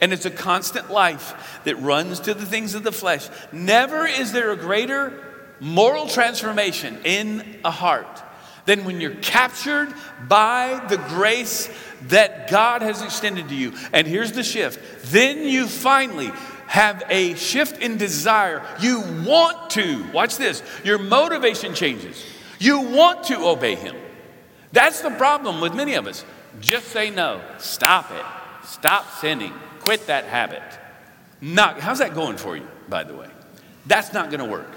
And 0.00 0.12
it's 0.12 0.24
a 0.24 0.30
constant 0.30 0.90
life 0.90 1.60
that 1.64 1.76
runs 1.76 2.20
to 2.20 2.34
the 2.34 2.46
things 2.46 2.74
of 2.74 2.82
the 2.82 2.92
flesh. 2.92 3.28
Never 3.52 4.06
is 4.06 4.32
there 4.32 4.50
a 4.50 4.56
greater 4.56 5.12
moral 5.60 6.06
transformation 6.06 6.98
in 7.04 7.60
a 7.64 7.70
heart 7.70 8.22
than 8.64 8.84
when 8.84 9.00
you're 9.00 9.14
captured 9.16 9.92
by 10.26 10.84
the 10.88 10.96
grace 10.96 11.68
that 12.08 12.50
God 12.50 12.82
has 12.82 13.02
extended 13.02 13.48
to 13.48 13.54
you. 13.54 13.72
And 13.92 14.06
here's 14.06 14.32
the 14.32 14.42
shift 14.42 14.80
then 15.12 15.46
you 15.46 15.66
finally 15.66 16.30
have 16.66 17.02
a 17.08 17.34
shift 17.34 17.82
in 17.82 17.96
desire. 17.96 18.64
You 18.80 19.00
want 19.24 19.70
to, 19.70 20.04
watch 20.12 20.36
this, 20.36 20.62
your 20.84 20.98
motivation 20.98 21.74
changes. 21.74 22.24
You 22.60 22.80
want 22.80 23.24
to 23.24 23.38
obey 23.48 23.74
Him. 23.74 23.96
That's 24.72 25.00
the 25.00 25.10
problem 25.10 25.60
with 25.60 25.74
many 25.74 25.94
of 25.94 26.06
us. 26.06 26.24
Just 26.60 26.88
say 26.88 27.10
no, 27.10 27.40
stop 27.58 28.10
it, 28.12 28.24
stop 28.66 29.10
sinning, 29.18 29.52
quit 29.80 30.06
that 30.06 30.26
habit. 30.26 30.62
Not, 31.40 31.80
how's 31.80 31.98
that 31.98 32.14
going 32.14 32.36
for 32.36 32.56
you, 32.56 32.66
by 32.88 33.02
the 33.02 33.14
way? 33.14 33.28
That's 33.86 34.12
not 34.12 34.30
going 34.30 34.40
to 34.40 34.50
work. 34.50 34.68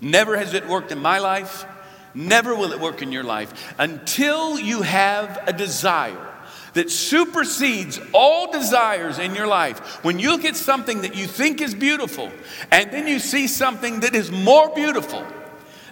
Never 0.00 0.36
has 0.36 0.54
it 0.54 0.66
worked 0.66 0.92
in 0.92 0.98
my 0.98 1.18
life. 1.18 1.64
Never 2.14 2.54
will 2.54 2.72
it 2.72 2.80
work 2.80 3.00
in 3.00 3.12
your 3.12 3.22
life 3.22 3.74
until 3.78 4.58
you 4.58 4.82
have 4.82 5.42
a 5.46 5.52
desire 5.52 6.27
that 6.74 6.90
supersedes 6.90 8.00
all 8.12 8.52
desires 8.52 9.18
in 9.18 9.34
your 9.34 9.46
life. 9.46 10.04
When 10.04 10.18
you 10.18 10.30
look 10.30 10.44
at 10.44 10.56
something 10.56 11.02
that 11.02 11.14
you 11.14 11.26
think 11.26 11.60
is 11.60 11.74
beautiful 11.74 12.30
and 12.70 12.90
then 12.90 13.06
you 13.06 13.18
see 13.18 13.46
something 13.46 14.00
that 14.00 14.14
is 14.14 14.30
more 14.30 14.74
beautiful, 14.74 15.26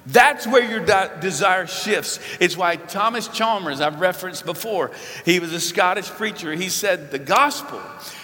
that's 0.07 0.47
where 0.47 0.63
your 0.63 0.85
de- 0.85 1.19
desire 1.21 1.67
shifts. 1.67 2.21
It's 2.39 2.57
why 2.57 2.77
Thomas 2.77 3.27
Chalmers, 3.27 3.81
I've 3.81 4.01
referenced 4.01 4.47
before, 4.47 4.93
he 5.25 5.41
was 5.41 5.53
a 5.53 5.61
Scottish 5.61 6.09
preacher. 6.09 6.53
He 6.55 6.69
said, 6.69 7.11
The 7.11 7.19
gospel 7.19 7.83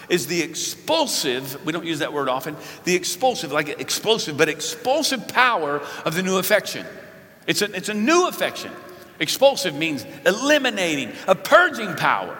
is 0.08 0.28
the 0.28 0.42
expulsive, 0.42 1.64
we 1.66 1.72
don't 1.72 1.84
use 1.84 1.98
that 1.98 2.12
word 2.12 2.28
often, 2.28 2.56
the 2.84 2.94
expulsive, 2.94 3.50
like 3.50 3.68
explosive, 3.68 4.36
but 4.36 4.48
expulsive 4.48 5.26
power 5.26 5.80
of 6.04 6.14
the 6.14 6.22
new 6.22 6.38
affection. 6.38 6.86
It's 7.46 7.62
a, 7.62 7.74
it's 7.74 7.88
a 7.88 7.94
new 7.94 8.28
affection. 8.28 8.70
Expulsive 9.22 9.76
means 9.76 10.04
eliminating, 10.26 11.12
a 11.28 11.36
purging 11.36 11.94
power. 11.94 12.36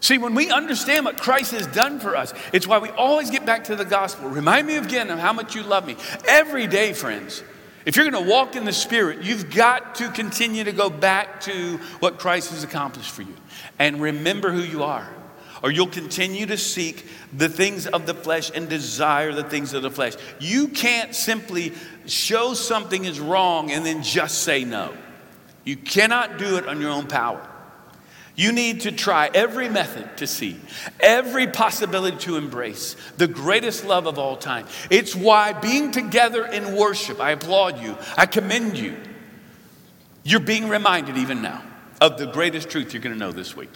See, 0.00 0.16
when 0.16 0.34
we 0.34 0.50
understand 0.50 1.04
what 1.04 1.18
Christ 1.18 1.52
has 1.52 1.66
done 1.66 2.00
for 2.00 2.16
us, 2.16 2.32
it's 2.54 2.66
why 2.66 2.78
we 2.78 2.88
always 2.88 3.30
get 3.30 3.44
back 3.44 3.64
to 3.64 3.76
the 3.76 3.84
gospel. 3.84 4.30
Remind 4.30 4.66
me 4.66 4.78
again 4.78 5.10
of 5.10 5.18
how 5.18 5.34
much 5.34 5.54
you 5.54 5.62
love 5.62 5.86
me. 5.86 5.96
Every 6.26 6.66
day, 6.66 6.94
friends, 6.94 7.42
if 7.84 7.96
you're 7.96 8.10
going 8.10 8.24
to 8.24 8.30
walk 8.30 8.56
in 8.56 8.64
the 8.64 8.72
Spirit, 8.72 9.24
you've 9.24 9.54
got 9.54 9.96
to 9.96 10.08
continue 10.08 10.64
to 10.64 10.72
go 10.72 10.88
back 10.88 11.42
to 11.42 11.76
what 11.98 12.18
Christ 12.18 12.50
has 12.52 12.64
accomplished 12.64 13.10
for 13.10 13.20
you 13.20 13.34
and 13.78 14.00
remember 14.00 14.50
who 14.50 14.62
you 14.62 14.82
are. 14.82 15.06
Or 15.62 15.70
you'll 15.70 15.86
continue 15.86 16.46
to 16.46 16.56
seek 16.56 17.04
the 17.34 17.50
things 17.50 17.86
of 17.86 18.06
the 18.06 18.14
flesh 18.14 18.50
and 18.54 18.70
desire 18.70 19.34
the 19.34 19.44
things 19.44 19.74
of 19.74 19.82
the 19.82 19.90
flesh. 19.90 20.14
You 20.38 20.68
can't 20.68 21.14
simply 21.14 21.74
show 22.06 22.54
something 22.54 23.04
is 23.04 23.20
wrong 23.20 23.70
and 23.70 23.84
then 23.84 24.02
just 24.02 24.44
say 24.44 24.64
no. 24.64 24.94
You 25.64 25.76
cannot 25.76 26.38
do 26.38 26.56
it 26.56 26.66
on 26.66 26.80
your 26.80 26.90
own 26.90 27.06
power. 27.06 27.46
You 28.36 28.52
need 28.52 28.82
to 28.82 28.92
try 28.92 29.30
every 29.34 29.68
method 29.68 30.16
to 30.16 30.26
see, 30.26 30.58
every 30.98 31.46
possibility 31.46 32.16
to 32.18 32.36
embrace 32.36 32.96
the 33.18 33.28
greatest 33.28 33.84
love 33.84 34.06
of 34.06 34.18
all 34.18 34.36
time. 34.36 34.66
It's 34.88 35.14
why 35.14 35.52
being 35.52 35.90
together 35.90 36.46
in 36.46 36.74
worship, 36.74 37.20
I 37.20 37.32
applaud 37.32 37.80
you, 37.82 37.98
I 38.16 38.26
commend 38.26 38.78
you. 38.78 38.96
You're 40.22 40.40
being 40.40 40.68
reminded 40.68 41.18
even 41.18 41.42
now 41.42 41.62
of 42.00 42.18
the 42.18 42.26
greatest 42.26 42.70
truth 42.70 42.94
you're 42.94 43.02
going 43.02 43.14
to 43.14 43.18
know 43.18 43.32
this 43.32 43.54
week. 43.54 43.70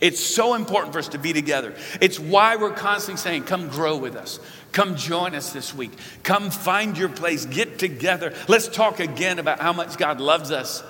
It's 0.00 0.20
so 0.20 0.54
important 0.54 0.92
for 0.92 0.98
us 0.98 1.08
to 1.08 1.18
be 1.18 1.32
together. 1.32 1.74
It's 2.00 2.20
why 2.20 2.56
we're 2.56 2.72
constantly 2.72 3.20
saying, 3.20 3.44
Come 3.44 3.68
grow 3.68 3.96
with 3.96 4.14
us. 4.14 4.38
Come 4.72 4.96
join 4.96 5.34
us 5.34 5.52
this 5.52 5.74
week. 5.74 5.92
Come 6.22 6.50
find 6.50 6.98
your 6.98 7.08
place. 7.08 7.46
Get 7.46 7.78
together. 7.78 8.34
Let's 8.46 8.68
talk 8.68 9.00
again 9.00 9.38
about 9.38 9.60
how 9.60 9.72
much 9.72 9.96
God 9.96 10.20
loves 10.20 10.50
us. 10.50 10.82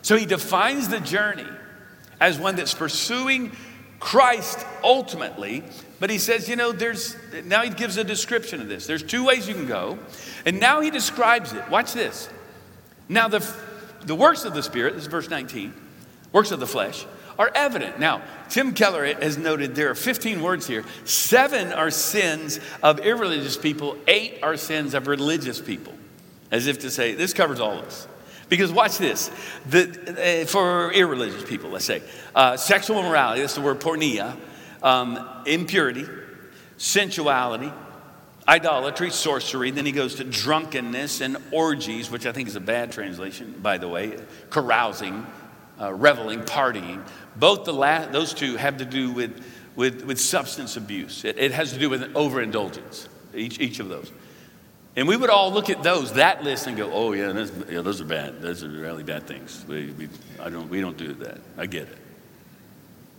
So 0.00 0.16
he 0.16 0.24
defines 0.24 0.88
the 0.88 1.00
journey 1.00 1.46
as 2.18 2.38
one 2.38 2.56
that's 2.56 2.72
pursuing 2.72 3.52
Christ 4.00 4.64
ultimately. 4.82 5.62
But 6.00 6.08
he 6.08 6.18
says, 6.18 6.48
you 6.48 6.56
know, 6.56 6.72
there's, 6.72 7.14
now 7.44 7.62
he 7.62 7.70
gives 7.70 7.98
a 7.98 8.04
description 8.04 8.60
of 8.62 8.68
this. 8.68 8.86
There's 8.86 9.02
two 9.02 9.24
ways 9.24 9.46
you 9.48 9.54
can 9.54 9.66
go. 9.66 9.98
And 10.46 10.60
now 10.60 10.80
he 10.80 10.90
describes 10.90 11.52
it. 11.52 11.68
Watch 11.68 11.92
this. 11.92 12.30
Now, 13.08 13.28
the, 13.28 13.46
the 14.04 14.14
works 14.14 14.44
of 14.44 14.54
the 14.54 14.62
Spirit, 14.62 14.94
this 14.94 15.02
is 15.02 15.08
verse 15.08 15.28
19, 15.28 15.74
works 16.32 16.50
of 16.50 16.60
the 16.60 16.66
flesh 16.66 17.06
are 17.38 17.50
evident. 17.54 17.98
Now, 17.98 18.22
Tim 18.48 18.72
Keller 18.72 19.04
has 19.06 19.36
noted 19.36 19.74
there 19.74 19.90
are 19.90 19.94
15 19.94 20.42
words 20.42 20.66
here. 20.66 20.84
Seven 21.04 21.72
are 21.72 21.90
sins 21.90 22.60
of 22.82 23.00
irreligious 23.00 23.56
people, 23.56 23.96
eight 24.06 24.38
are 24.42 24.56
sins 24.56 24.94
of 24.94 25.06
religious 25.06 25.60
people. 25.60 25.94
As 26.50 26.66
if 26.66 26.80
to 26.80 26.90
say, 26.90 27.14
this 27.14 27.32
covers 27.32 27.60
all 27.60 27.78
of 27.78 27.84
us. 27.84 28.06
Because 28.48 28.70
watch 28.70 28.98
this 28.98 29.30
the, 29.68 30.42
uh, 30.42 30.46
for 30.46 30.92
irreligious 30.92 31.44
people, 31.44 31.70
let's 31.70 31.84
say, 31.84 32.02
uh, 32.34 32.56
sexual 32.56 33.00
immorality, 33.00 33.40
that's 33.40 33.54
the 33.54 33.60
word 33.60 33.80
porneia, 33.80 34.36
um, 34.82 35.18
impurity, 35.46 36.06
sensuality, 36.76 37.72
idolatry, 38.46 39.10
sorcery. 39.10 39.72
Then 39.72 39.86
he 39.86 39.92
goes 39.92 40.16
to 40.16 40.24
drunkenness 40.24 41.20
and 41.20 41.36
orgies, 41.50 42.10
which 42.10 42.26
I 42.26 42.32
think 42.32 42.48
is 42.48 42.54
a 42.56 42.60
bad 42.60 42.92
translation, 42.92 43.54
by 43.60 43.78
the 43.78 43.88
way, 43.88 44.16
carousing, 44.50 45.26
uh, 45.80 45.92
reveling, 45.92 46.42
partying. 46.42 47.06
Both 47.36 47.64
the 47.64 47.72
last, 47.72 48.12
those 48.12 48.32
two 48.32 48.56
have 48.56 48.78
to 48.78 48.84
do 48.84 49.12
with, 49.12 49.44
with, 49.74 50.04
with 50.04 50.20
substance 50.20 50.76
abuse. 50.76 51.24
It, 51.24 51.38
it 51.38 51.52
has 51.52 51.72
to 51.72 51.78
do 51.78 51.90
with 51.90 52.14
overindulgence, 52.16 53.08
each, 53.34 53.60
each 53.60 53.80
of 53.80 53.88
those. 53.88 54.10
And 54.96 55.06
we 55.06 55.16
would 55.16 55.28
all 55.28 55.52
look 55.52 55.68
at 55.68 55.82
those, 55.82 56.14
that 56.14 56.42
list, 56.42 56.66
and 56.66 56.76
go, 56.76 56.90
oh, 56.90 57.12
yeah, 57.12 57.32
those, 57.32 57.52
yeah, 57.70 57.82
those 57.82 58.00
are 58.00 58.06
bad. 58.06 58.40
Those 58.40 58.64
are 58.64 58.68
really 58.68 59.02
bad 59.02 59.26
things. 59.26 59.64
We, 59.68 59.90
we, 59.90 60.08
I 60.40 60.48
don't, 60.48 60.70
we 60.70 60.80
don't 60.80 60.96
do 60.96 61.12
that. 61.14 61.38
I 61.58 61.66
get 61.66 61.82
it. 61.82 61.98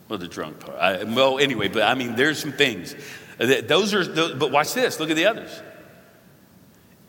Well, 0.09 0.17
the 0.17 0.27
drunk 0.27 0.59
part. 0.59 0.77
I, 0.79 1.03
well, 1.03 1.37
anyway, 1.37 1.67
but 1.67 1.83
I 1.83 1.93
mean, 1.93 2.15
there's 2.15 2.39
some 2.39 2.51
things. 2.51 2.95
That, 3.37 3.67
Those 3.67 3.93
are, 3.93 4.03
those, 4.03 4.33
but 4.33 4.51
watch 4.51 4.73
this. 4.73 4.99
Look 4.99 5.09
at 5.09 5.15
the 5.15 5.27
others 5.27 5.61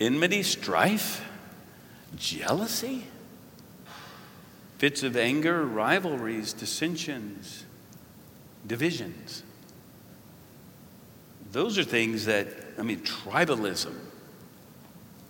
enmity, 0.00 0.42
strife, 0.42 1.24
jealousy 2.16 3.04
fits 4.78 5.02
of 5.02 5.16
anger, 5.16 5.64
rivalries, 5.64 6.52
dissensions, 6.52 7.64
divisions. 8.66 9.42
Those 11.52 11.78
are 11.78 11.84
things 11.84 12.26
that, 12.26 12.48
I 12.78 12.82
mean, 12.82 13.00
tribalism, 13.00 13.94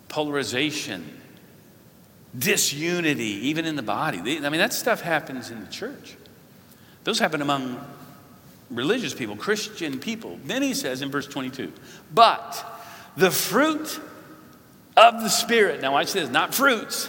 polarization, 0.09 1.21
disunity, 2.37 3.49
even 3.49 3.65
in 3.65 3.77
the 3.77 3.83
body. 3.83 4.19
I 4.19 4.23
mean, 4.23 4.59
that 4.59 4.73
stuff 4.73 5.01
happens 5.01 5.51
in 5.51 5.61
the 5.61 5.71
church. 5.71 6.17
Those 7.05 7.19
happen 7.19 7.41
among 7.41 7.81
religious 8.71 9.15
people, 9.15 9.37
Christian 9.37 9.99
people. 9.99 10.39
Then 10.45 10.61
he 10.63 10.75
says 10.75 11.01
in 11.01 11.11
verse 11.11 11.27
22, 11.27 11.73
but 12.13 12.83
the 13.17 13.31
fruit 13.31 13.99
of 14.97 15.23
the 15.23 15.31
Spirit, 15.31 15.81
now 15.81 15.93
watch 15.93 16.13
this, 16.13 16.29
not 16.29 16.55
fruits, 16.55 17.09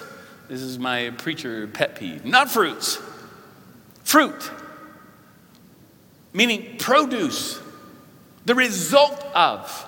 this 0.49 0.61
is 0.61 0.79
my 0.79 1.11
preacher 1.11 1.67
pet 1.67 1.95
peeve. 1.95 2.25
Not 2.25 2.49
fruits, 2.49 2.99
fruit, 4.03 4.51
meaning 6.33 6.77
produce, 6.79 7.59
the 8.45 8.55
result 8.55 9.23
of. 9.35 9.85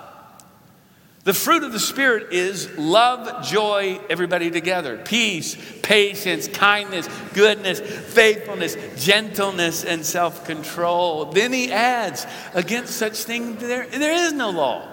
The 1.24 1.34
fruit 1.36 1.64
of 1.64 1.72
the 1.72 1.80
Spirit 1.80 2.34
is 2.34 2.78
love, 2.80 3.46
joy, 3.46 4.00
everybody 4.10 4.50
together, 4.50 4.98
peace, 4.98 5.56
patience, 5.84 6.48
kindness, 6.48 7.08
goodness, 7.34 7.80
faithfulness, 7.80 8.76
gentleness, 8.98 9.86
and 9.86 10.04
self 10.04 10.46
control. 10.46 11.26
Then 11.26 11.54
he 11.54 11.72
adds, 11.72 12.26
against 12.56 12.96
such 12.96 13.24
things, 13.24 13.62
there, 13.62 13.86
there 13.88 14.26
is 14.26 14.34
no 14.34 14.50
law. 14.50 14.91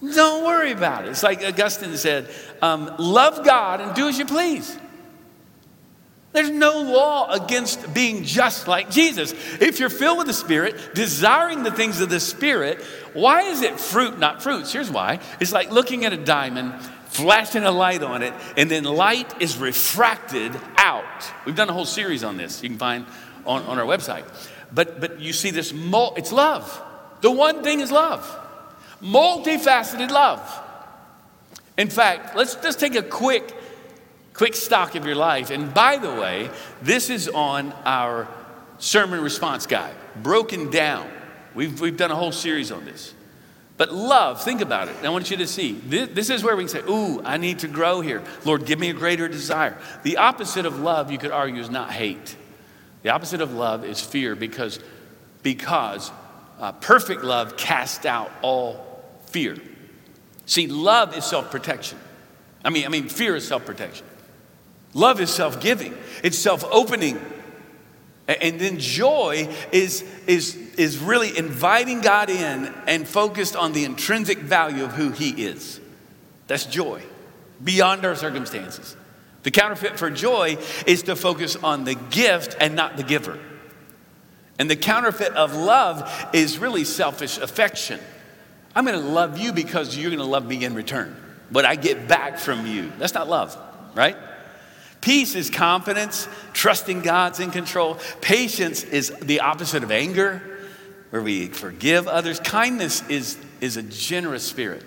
Don't 0.00 0.44
worry 0.44 0.72
about 0.72 1.06
it. 1.06 1.10
It's 1.10 1.22
like 1.22 1.42
Augustine 1.42 1.96
said 1.96 2.28
um, 2.60 2.94
love 2.98 3.44
God 3.44 3.80
and 3.80 3.94
do 3.94 4.08
as 4.08 4.18
you 4.18 4.26
please. 4.26 4.76
There's 6.32 6.50
no 6.50 6.82
law 6.82 7.30
against 7.32 7.94
being 7.94 8.24
just 8.24 8.68
like 8.68 8.90
Jesus. 8.90 9.32
If 9.58 9.80
you're 9.80 9.88
filled 9.88 10.18
with 10.18 10.26
the 10.26 10.34
Spirit, 10.34 10.94
desiring 10.94 11.62
the 11.62 11.70
things 11.70 12.02
of 12.02 12.10
the 12.10 12.20
Spirit, 12.20 12.82
why 13.14 13.42
is 13.44 13.62
it 13.62 13.80
fruit, 13.80 14.18
not 14.18 14.42
fruits? 14.42 14.70
Here's 14.70 14.90
why. 14.90 15.20
It's 15.40 15.52
like 15.52 15.70
looking 15.70 16.04
at 16.04 16.12
a 16.12 16.18
diamond, 16.18 16.74
flashing 17.06 17.62
a 17.62 17.70
light 17.70 18.02
on 18.02 18.22
it, 18.22 18.34
and 18.58 18.70
then 18.70 18.84
light 18.84 19.40
is 19.40 19.56
refracted 19.56 20.52
out. 20.76 21.32
We've 21.46 21.56
done 21.56 21.70
a 21.70 21.72
whole 21.72 21.86
series 21.86 22.22
on 22.22 22.36
this. 22.36 22.62
You 22.62 22.68
can 22.68 22.78
find 22.78 23.06
on, 23.46 23.62
on 23.62 23.78
our 23.78 23.86
website. 23.86 24.24
But, 24.70 25.00
but 25.00 25.20
you 25.20 25.32
see 25.32 25.52
this, 25.52 25.72
it's 25.74 26.32
love. 26.32 26.82
The 27.22 27.30
one 27.30 27.62
thing 27.62 27.80
is 27.80 27.90
love 27.90 28.45
multifaceted 29.06 30.10
love. 30.10 30.62
In 31.76 31.88
fact, 31.88 32.36
let's 32.36 32.54
just 32.56 32.80
take 32.80 32.94
a 32.94 33.02
quick, 33.02 33.54
quick 34.34 34.54
stock 34.54 34.94
of 34.94 35.04
your 35.04 35.14
life. 35.14 35.50
And 35.50 35.72
by 35.72 35.98
the 35.98 36.10
way, 36.10 36.50
this 36.82 37.10
is 37.10 37.28
on 37.28 37.72
our 37.84 38.28
sermon 38.78 39.20
response 39.20 39.66
guide, 39.66 39.94
broken 40.22 40.70
down. 40.70 41.08
We've, 41.54 41.80
we've 41.80 41.96
done 41.96 42.10
a 42.10 42.16
whole 42.16 42.32
series 42.32 42.72
on 42.72 42.84
this. 42.84 43.14
But 43.76 43.92
love, 43.92 44.42
think 44.42 44.62
about 44.62 44.88
it. 44.88 44.96
I 45.02 45.10
want 45.10 45.30
you 45.30 45.36
to 45.36 45.46
see. 45.46 45.72
This, 45.72 46.08
this, 46.10 46.30
is 46.30 46.42
where 46.42 46.56
we 46.56 46.62
can 46.62 46.68
say, 46.68 46.80
Ooh, 46.88 47.20
I 47.22 47.36
need 47.36 47.58
to 47.58 47.68
grow 47.68 48.00
here. 48.00 48.22
Lord, 48.44 48.64
give 48.64 48.78
me 48.78 48.88
a 48.88 48.94
greater 48.94 49.28
desire. 49.28 49.76
The 50.02 50.16
opposite 50.16 50.64
of 50.64 50.80
love, 50.80 51.10
you 51.10 51.18
could 51.18 51.30
argue, 51.30 51.60
is 51.60 51.68
not 51.68 51.90
hate. 51.90 52.36
The 53.02 53.10
opposite 53.10 53.42
of 53.42 53.52
love 53.52 53.84
is 53.84 54.00
fear 54.00 54.34
because, 54.34 54.80
because 55.42 56.10
uh, 56.58 56.72
perfect 56.72 57.22
love 57.22 57.58
casts 57.58 58.06
out 58.06 58.30
all 58.40 58.85
fear. 59.36 59.58
See, 60.46 60.66
love 60.66 61.14
is 61.14 61.22
self 61.22 61.50
protection. 61.50 61.98
I 62.64 62.70
mean, 62.70 62.86
I 62.86 62.88
mean, 62.88 63.06
fear 63.10 63.36
is 63.36 63.46
self 63.46 63.66
protection. 63.66 64.06
Love 64.94 65.20
is 65.20 65.28
self 65.28 65.60
giving, 65.60 65.94
it's 66.24 66.38
self 66.38 66.64
opening. 66.64 67.20
And 68.28 68.58
then 68.58 68.78
joy 68.78 69.54
is, 69.72 70.02
is, 70.26 70.56
is 70.78 70.98
really 70.98 71.36
inviting 71.36 72.00
God 72.00 72.30
in 72.30 72.74
and 72.88 73.06
focused 73.06 73.54
on 73.54 73.72
the 73.72 73.84
intrinsic 73.84 74.38
value 74.38 74.84
of 74.84 74.92
who 74.92 75.10
He 75.10 75.44
is. 75.44 75.80
That's 76.46 76.64
joy, 76.64 77.02
beyond 77.62 78.06
our 78.06 78.16
circumstances. 78.16 78.96
The 79.42 79.50
counterfeit 79.50 79.98
for 79.98 80.10
joy 80.10 80.56
is 80.86 81.02
to 81.04 81.14
focus 81.14 81.56
on 81.56 81.84
the 81.84 81.94
gift 81.94 82.56
and 82.58 82.74
not 82.74 82.96
the 82.96 83.04
giver. 83.04 83.38
And 84.58 84.70
the 84.70 84.76
counterfeit 84.76 85.34
of 85.34 85.54
love 85.54 86.10
is 86.32 86.58
really 86.58 86.84
selfish 86.84 87.36
affection. 87.36 88.00
I'm 88.76 88.84
going 88.84 89.00
to 89.00 89.08
love 89.08 89.38
you 89.38 89.54
because 89.54 89.96
you're 89.96 90.10
going 90.10 90.20
to 90.20 90.26
love 90.26 90.46
me 90.46 90.62
in 90.62 90.74
return. 90.74 91.16
What 91.48 91.64
I 91.64 91.76
get 91.76 92.06
back 92.06 92.38
from 92.38 92.66
you. 92.66 92.92
That's 92.98 93.14
not 93.14 93.26
love, 93.26 93.56
right? 93.94 94.16
Peace 95.00 95.34
is 95.34 95.48
confidence, 95.48 96.28
trusting 96.52 97.00
God's 97.00 97.40
in 97.40 97.50
control. 97.50 97.98
Patience 98.20 98.82
is 98.84 99.10
the 99.22 99.40
opposite 99.40 99.82
of 99.82 99.90
anger, 99.90 100.42
where 101.08 101.22
we 101.22 101.46
forgive 101.46 102.06
others. 102.06 102.38
Kindness 102.38 103.02
is, 103.08 103.38
is 103.62 103.78
a 103.78 103.82
generous 103.82 104.44
spirit, 104.44 104.84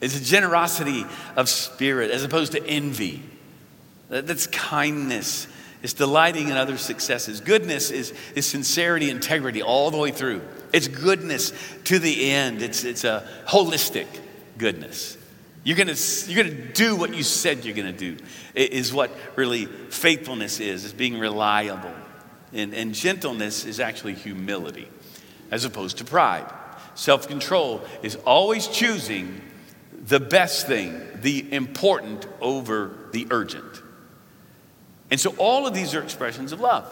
it's 0.00 0.18
a 0.18 0.24
generosity 0.24 1.04
of 1.34 1.48
spirit 1.48 2.12
as 2.12 2.22
opposed 2.22 2.52
to 2.52 2.64
envy. 2.64 3.22
That's 4.08 4.46
kindness. 4.46 5.48
It's 5.82 5.92
delighting 5.92 6.48
in 6.48 6.56
others' 6.56 6.80
successes. 6.80 7.40
Goodness 7.40 7.90
is, 7.90 8.14
is 8.34 8.46
sincerity, 8.46 9.10
integrity 9.10 9.62
all 9.62 9.90
the 9.90 9.98
way 9.98 10.12
through. 10.12 10.42
It's 10.72 10.88
goodness 10.88 11.52
to 11.84 11.98
the 11.98 12.30
end. 12.30 12.62
It's, 12.62 12.84
it's 12.84 13.04
a 13.04 13.26
holistic 13.46 14.06
goodness. 14.58 15.18
You're 15.64 15.76
gonna, 15.76 15.94
you're 16.26 16.44
gonna 16.44 16.72
do 16.72 16.96
what 16.96 17.14
you 17.14 17.22
said 17.22 17.64
you're 17.64 17.74
gonna 17.74 17.92
do, 17.92 18.16
is 18.54 18.92
what 18.92 19.10
really 19.36 19.66
faithfulness 19.66 20.60
is, 20.60 20.84
is 20.84 20.92
being 20.92 21.18
reliable. 21.18 21.92
And, 22.52 22.74
and 22.74 22.94
gentleness 22.94 23.64
is 23.64 23.80
actually 23.80 24.14
humility, 24.14 24.88
as 25.50 25.64
opposed 25.64 25.98
to 25.98 26.04
pride. 26.04 26.52
Self 26.94 27.26
control 27.26 27.82
is 28.02 28.16
always 28.16 28.68
choosing 28.68 29.40
the 30.04 30.20
best 30.20 30.66
thing, 30.66 31.00
the 31.16 31.52
important 31.52 32.26
over 32.40 33.08
the 33.12 33.26
urgent. 33.30 33.81
And 35.12 35.20
so 35.20 35.34
all 35.36 35.66
of 35.66 35.74
these 35.74 35.94
are 35.94 36.02
expressions 36.02 36.52
of 36.52 36.60
love. 36.60 36.90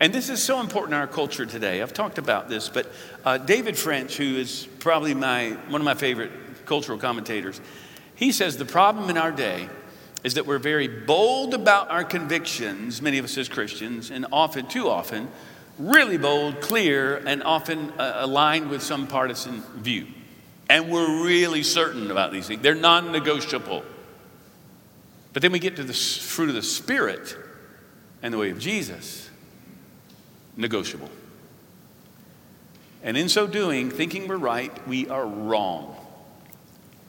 And 0.00 0.10
this 0.10 0.30
is 0.30 0.42
so 0.42 0.60
important 0.60 0.94
in 0.94 1.00
our 1.00 1.06
culture 1.06 1.44
today. 1.44 1.82
I've 1.82 1.92
talked 1.92 2.16
about 2.16 2.48
this, 2.48 2.70
but 2.70 2.90
uh, 3.26 3.36
David 3.36 3.76
French, 3.76 4.16
who 4.16 4.36
is 4.36 4.66
probably 4.78 5.12
my, 5.12 5.50
one 5.68 5.82
of 5.82 5.84
my 5.84 5.92
favorite 5.92 6.32
cultural 6.64 6.96
commentators, 6.96 7.60
he 8.14 8.32
says 8.32 8.56
the 8.56 8.64
problem 8.64 9.10
in 9.10 9.18
our 9.18 9.32
day 9.32 9.68
is 10.22 10.32
that 10.32 10.46
we're 10.46 10.58
very 10.58 10.88
bold 10.88 11.52
about 11.52 11.90
our 11.90 12.04
convictions, 12.04 13.02
many 13.02 13.18
of 13.18 13.26
us 13.26 13.36
as 13.36 13.50
Christians, 13.50 14.10
and 14.10 14.24
often, 14.32 14.66
too 14.66 14.88
often, 14.88 15.28
really 15.78 16.16
bold, 16.16 16.62
clear, 16.62 17.18
and 17.26 17.42
often 17.42 17.90
uh, 17.98 18.14
aligned 18.20 18.70
with 18.70 18.82
some 18.82 19.06
partisan 19.06 19.60
view. 19.76 20.06
And 20.70 20.90
we're 20.90 21.22
really 21.26 21.64
certain 21.64 22.10
about 22.10 22.32
these 22.32 22.46
things. 22.46 22.62
They're 22.62 22.74
non 22.74 23.12
negotiable. 23.12 23.84
But 25.34 25.42
then 25.42 25.52
we 25.52 25.58
get 25.58 25.76
to 25.76 25.84
the 25.84 25.92
fruit 25.92 26.48
of 26.48 26.54
the 26.54 26.62
Spirit 26.62 27.36
and 28.22 28.32
the 28.32 28.38
way 28.38 28.50
of 28.50 28.58
Jesus, 28.58 29.28
negotiable. 30.56 31.10
And 33.02 33.18
in 33.18 33.28
so 33.28 33.46
doing, 33.46 33.90
thinking 33.90 34.28
we're 34.28 34.36
right, 34.36 34.88
we 34.88 35.08
are 35.08 35.26
wrong. 35.26 35.94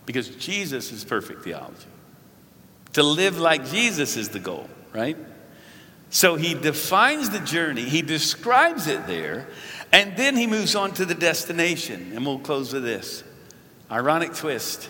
Because 0.05 0.27
Jesus 0.27 0.91
is 0.91 1.05
perfect 1.05 1.43
theology. 1.43 1.85
To 2.93 3.03
live 3.03 3.37
like 3.39 3.65
Jesus 3.67 4.17
is 4.17 4.29
the 4.29 4.39
goal, 4.39 4.67
right? 4.91 5.17
So 6.09 6.35
he 6.35 6.53
defines 6.53 7.29
the 7.29 7.39
journey, 7.39 7.83
he 7.83 8.01
describes 8.01 8.87
it 8.87 9.05
there, 9.05 9.47
and 9.91 10.17
then 10.17 10.35
he 10.35 10.47
moves 10.47 10.75
on 10.75 10.93
to 10.93 11.05
the 11.05 11.15
destination. 11.15 12.11
And 12.15 12.25
we'll 12.25 12.39
close 12.39 12.73
with 12.73 12.83
this 12.83 13.23
ironic 13.91 14.33
twist. 14.33 14.89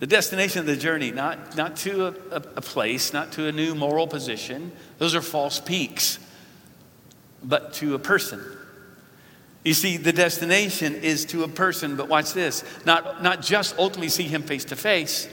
The 0.00 0.06
destination 0.06 0.60
of 0.60 0.66
the 0.66 0.76
journey, 0.76 1.12
not, 1.12 1.56
not 1.56 1.76
to 1.78 2.06
a, 2.06 2.14
a, 2.30 2.42
a 2.56 2.60
place, 2.60 3.12
not 3.12 3.32
to 3.32 3.46
a 3.46 3.52
new 3.52 3.74
moral 3.74 4.06
position, 4.06 4.72
those 4.98 5.14
are 5.14 5.22
false 5.22 5.60
peaks, 5.60 6.18
but 7.42 7.74
to 7.74 7.94
a 7.94 7.98
person. 7.98 8.40
You 9.64 9.72
see, 9.72 9.96
the 9.96 10.12
destination 10.12 10.94
is 10.94 11.24
to 11.26 11.42
a 11.42 11.48
person, 11.48 11.96
but 11.96 12.08
watch 12.08 12.34
this 12.34 12.64
not, 12.84 13.22
not 13.22 13.40
just 13.40 13.78
ultimately 13.78 14.10
see 14.10 14.24
him 14.24 14.42
face 14.42 14.66
to 14.66 14.76
face, 14.76 15.28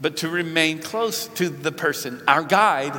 but 0.00 0.18
to 0.18 0.30
remain 0.30 0.78
close 0.78 1.26
to 1.28 1.50
the 1.50 1.72
person, 1.72 2.22
our 2.26 2.42
guide, 2.42 2.98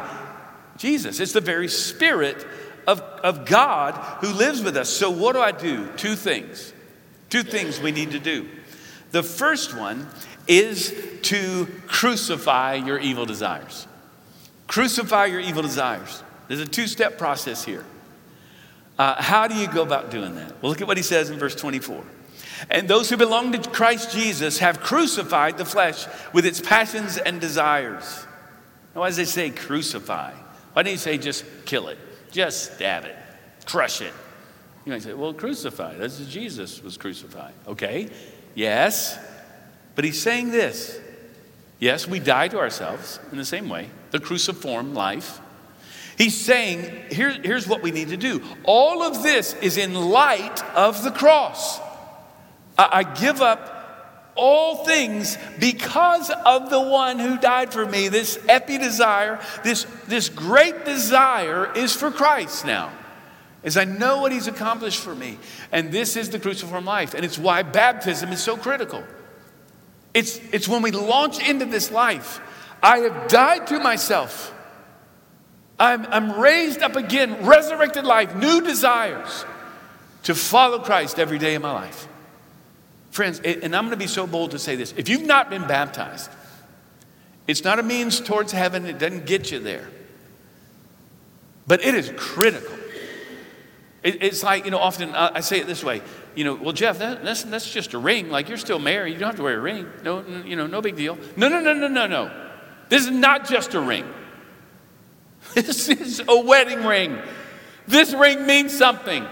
Jesus. 0.77 1.19
It's 1.19 1.33
the 1.33 1.41
very 1.41 1.67
spirit 1.67 2.45
of, 2.85 2.99
of 2.99 3.45
God 3.45 3.95
who 4.21 4.31
lives 4.33 4.61
with 4.61 4.77
us. 4.77 4.89
So, 4.89 5.09
what 5.09 5.33
do 5.33 5.41
I 5.41 5.51
do? 5.51 5.87
Two 5.97 6.15
things. 6.15 6.73
Two 7.29 7.43
things 7.43 7.79
we 7.79 7.91
need 7.91 8.11
to 8.11 8.19
do. 8.19 8.47
The 9.11 9.23
first 9.23 9.75
one 9.75 10.07
is 10.47 10.95
to 11.23 11.67
crucify 11.87 12.75
your 12.75 12.99
evil 12.99 13.25
desires. 13.25 13.87
Crucify 14.67 15.25
your 15.25 15.39
evil 15.39 15.61
desires. 15.61 16.23
There's 16.47 16.59
a 16.59 16.65
two 16.65 16.87
step 16.87 17.17
process 17.17 17.63
here. 17.63 17.85
Uh, 18.97 19.21
how 19.21 19.47
do 19.47 19.55
you 19.55 19.67
go 19.67 19.81
about 19.81 20.11
doing 20.11 20.35
that? 20.35 20.61
Well, 20.61 20.69
look 20.71 20.81
at 20.81 20.87
what 20.87 20.97
he 20.97 21.03
says 21.03 21.29
in 21.29 21.39
verse 21.39 21.55
24. 21.55 22.03
And 22.69 22.87
those 22.87 23.09
who 23.09 23.17
belong 23.17 23.51
to 23.53 23.69
Christ 23.69 24.11
Jesus 24.11 24.59
have 24.59 24.79
crucified 24.81 25.57
the 25.57 25.65
flesh 25.65 26.05
with 26.33 26.45
its 26.45 26.59
passions 26.59 27.17
and 27.17 27.41
desires. 27.41 28.25
Now, 28.93 29.01
why 29.01 29.07
does 29.07 29.17
it 29.17 29.27
say 29.27 29.49
crucify? 29.49 30.33
Why 30.73 30.83
don't 30.83 30.91
you 30.91 30.97
say 30.97 31.17
just 31.17 31.45
kill 31.65 31.87
it? 31.87 31.97
Just 32.31 32.75
stab 32.75 33.05
it, 33.05 33.15
crush 33.65 34.01
it. 34.01 34.13
You 34.85 34.91
might 34.91 35.01
say, 35.01 35.13
well, 35.13 35.33
crucify. 35.33 35.95
That's 35.95 36.19
Jesus 36.25 36.81
was 36.81 36.97
crucified. 36.97 37.53
Okay, 37.67 38.09
yes. 38.55 39.17
But 39.95 40.05
he's 40.05 40.21
saying 40.21 40.51
this. 40.51 40.99
Yes, 41.79 42.07
we 42.07 42.19
die 42.19 42.47
to 42.49 42.59
ourselves 42.59 43.19
in 43.31 43.37
the 43.37 43.45
same 43.45 43.67
way, 43.67 43.89
the 44.11 44.19
cruciform 44.19 44.93
life. 44.93 45.39
He's 46.17 46.39
saying, 46.39 47.05
Here, 47.09 47.31
here's 47.31 47.67
what 47.67 47.81
we 47.81 47.91
need 47.91 48.09
to 48.09 48.17
do. 48.17 48.43
All 48.63 49.01
of 49.01 49.23
this 49.23 49.55
is 49.55 49.77
in 49.77 49.95
light 49.95 50.63
of 50.75 51.03
the 51.03 51.11
cross. 51.11 51.79
I, 52.77 52.89
I 52.91 53.03
give 53.03 53.41
up 53.41 53.81
all 54.35 54.85
things 54.85 55.37
because 55.59 56.29
of 56.29 56.69
the 56.69 56.79
one 56.79 57.19
who 57.19 57.37
died 57.37 57.73
for 57.73 57.85
me. 57.85 58.07
This 58.07 58.39
epi 58.47 58.77
desire, 58.77 59.39
this, 59.63 59.85
this 60.07 60.29
great 60.29 60.85
desire 60.85 61.71
is 61.75 61.95
for 61.95 62.11
Christ 62.11 62.65
now. 62.65 62.91
As 63.63 63.77
I 63.77 63.83
know 63.83 64.21
what 64.21 64.31
he's 64.31 64.47
accomplished 64.47 64.99
for 64.99 65.13
me. 65.13 65.37
And 65.71 65.91
this 65.91 66.15
is 66.15 66.29
the 66.29 66.39
cruciform 66.39 66.85
life. 66.85 67.13
And 67.13 67.23
it's 67.23 67.37
why 67.37 67.63
baptism 67.63 68.31
is 68.31 68.41
so 68.41 68.57
critical. 68.57 69.03
It's, 70.13 70.37
it's 70.51 70.67
when 70.67 70.81
we 70.81 70.91
launch 70.91 71.39
into 71.47 71.65
this 71.65 71.91
life. 71.91 72.41
I 72.83 72.99
have 72.99 73.27
died 73.27 73.67
to 73.67 73.79
myself. 73.79 74.53
I'm, 75.79 76.05
I'm 76.07 76.39
raised 76.39 76.81
up 76.81 76.95
again, 76.95 77.45
resurrected 77.45 78.05
life, 78.05 78.35
new 78.35 78.61
desires 78.61 79.45
to 80.23 80.35
follow 80.35 80.79
Christ 80.79 81.17
every 81.17 81.39
day 81.39 81.55
of 81.55 81.61
my 81.61 81.71
life. 81.71 82.07
Friends, 83.11 83.39
and 83.39 83.75
I'm 83.75 83.83
going 83.83 83.91
to 83.91 83.97
be 83.97 84.07
so 84.07 84.27
bold 84.27 84.51
to 84.51 84.59
say 84.59 84.75
this 84.75 84.93
if 84.95 85.09
you've 85.09 85.25
not 85.25 85.49
been 85.49 85.67
baptized, 85.67 86.29
it's 87.47 87.63
not 87.63 87.79
a 87.79 87.83
means 87.83 88.19
towards 88.19 88.51
heaven, 88.51 88.85
it 88.85 88.99
doesn't 88.99 89.25
get 89.25 89.51
you 89.51 89.59
there. 89.59 89.89
But 91.67 91.83
it 91.83 91.95
is 91.95 92.11
critical. 92.15 92.75
it's 94.03 94.43
like, 94.43 94.65
you 94.65 94.71
know, 94.71 94.79
often 94.79 95.09
uh, 95.09 95.31
I 95.33 95.41
say 95.41 95.59
it 95.59 95.67
this 95.67 95.83
way 95.83 96.01
you 96.35 96.43
know, 96.43 96.55
well, 96.55 96.73
Jeff, 96.73 96.99
that, 96.99 97.23
that's, 97.23 97.43
that's 97.43 97.69
just 97.69 97.93
a 97.93 97.97
ring. 97.97 98.29
Like 98.29 98.47
you're 98.47 98.57
still 98.57 98.79
married. 98.79 99.13
You 99.13 99.19
don't 99.19 99.29
have 99.29 99.37
to 99.37 99.43
wear 99.43 99.57
a 99.57 99.61
ring. 99.61 99.87
No, 100.03 100.25
you 100.45 100.55
know, 100.55 100.67
no 100.67 100.81
big 100.81 100.95
deal. 100.95 101.17
No, 101.35 101.49
no, 101.49 101.59
no, 101.59 101.73
no, 101.73 101.87
no, 101.87 102.07
no. 102.07 102.31
This 102.89 103.05
is 103.05 103.11
not 103.11 103.47
just 103.47 103.73
a 103.73 103.81
ring. 103.81 104.05
This 105.53 105.89
is 105.89 106.21
a 106.27 106.39
wedding 106.39 106.85
ring. 106.85 107.17
This 107.87 108.13
ring 108.13 108.45
means 108.45 108.77
something. 108.77 109.25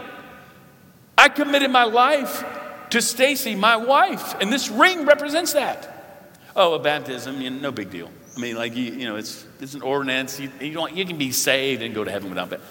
I 1.18 1.30
committed 1.30 1.72
my 1.72 1.84
life 1.84 2.44
to 2.90 3.02
Stacy, 3.02 3.56
my 3.56 3.78
wife, 3.78 4.36
and 4.42 4.52
this 4.52 4.70
ring 4.70 5.06
represents 5.06 5.54
that. 5.54 6.42
Oh, 6.56 6.74
a 6.74 6.80
baptism, 6.80 7.42
you 7.42 7.52
know, 7.52 7.60
no 7.60 7.72
big 7.72 7.92
deal. 7.92 8.10
I 8.36 8.40
mean, 8.40 8.56
like, 8.56 8.76
you, 8.76 8.92
you 8.92 9.06
know, 9.08 9.18
it's, 9.18 9.46
it's 9.60 9.76
an 9.76 9.82
ordinance. 9.82 10.40
You, 10.40 10.52
you, 10.60 10.74
don't, 10.74 10.96
you 10.96 11.06
can 11.06 11.18
be 11.18 11.32
saved 11.32 11.82
and 11.82 11.94
go 11.94 12.04
to 12.04 12.12
heaven 12.12 12.30
without 12.30 12.50
that. 12.50 12.62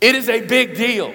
It 0.00 0.14
is 0.14 0.28
a 0.28 0.40
big 0.40 0.76
deal. 0.76 1.12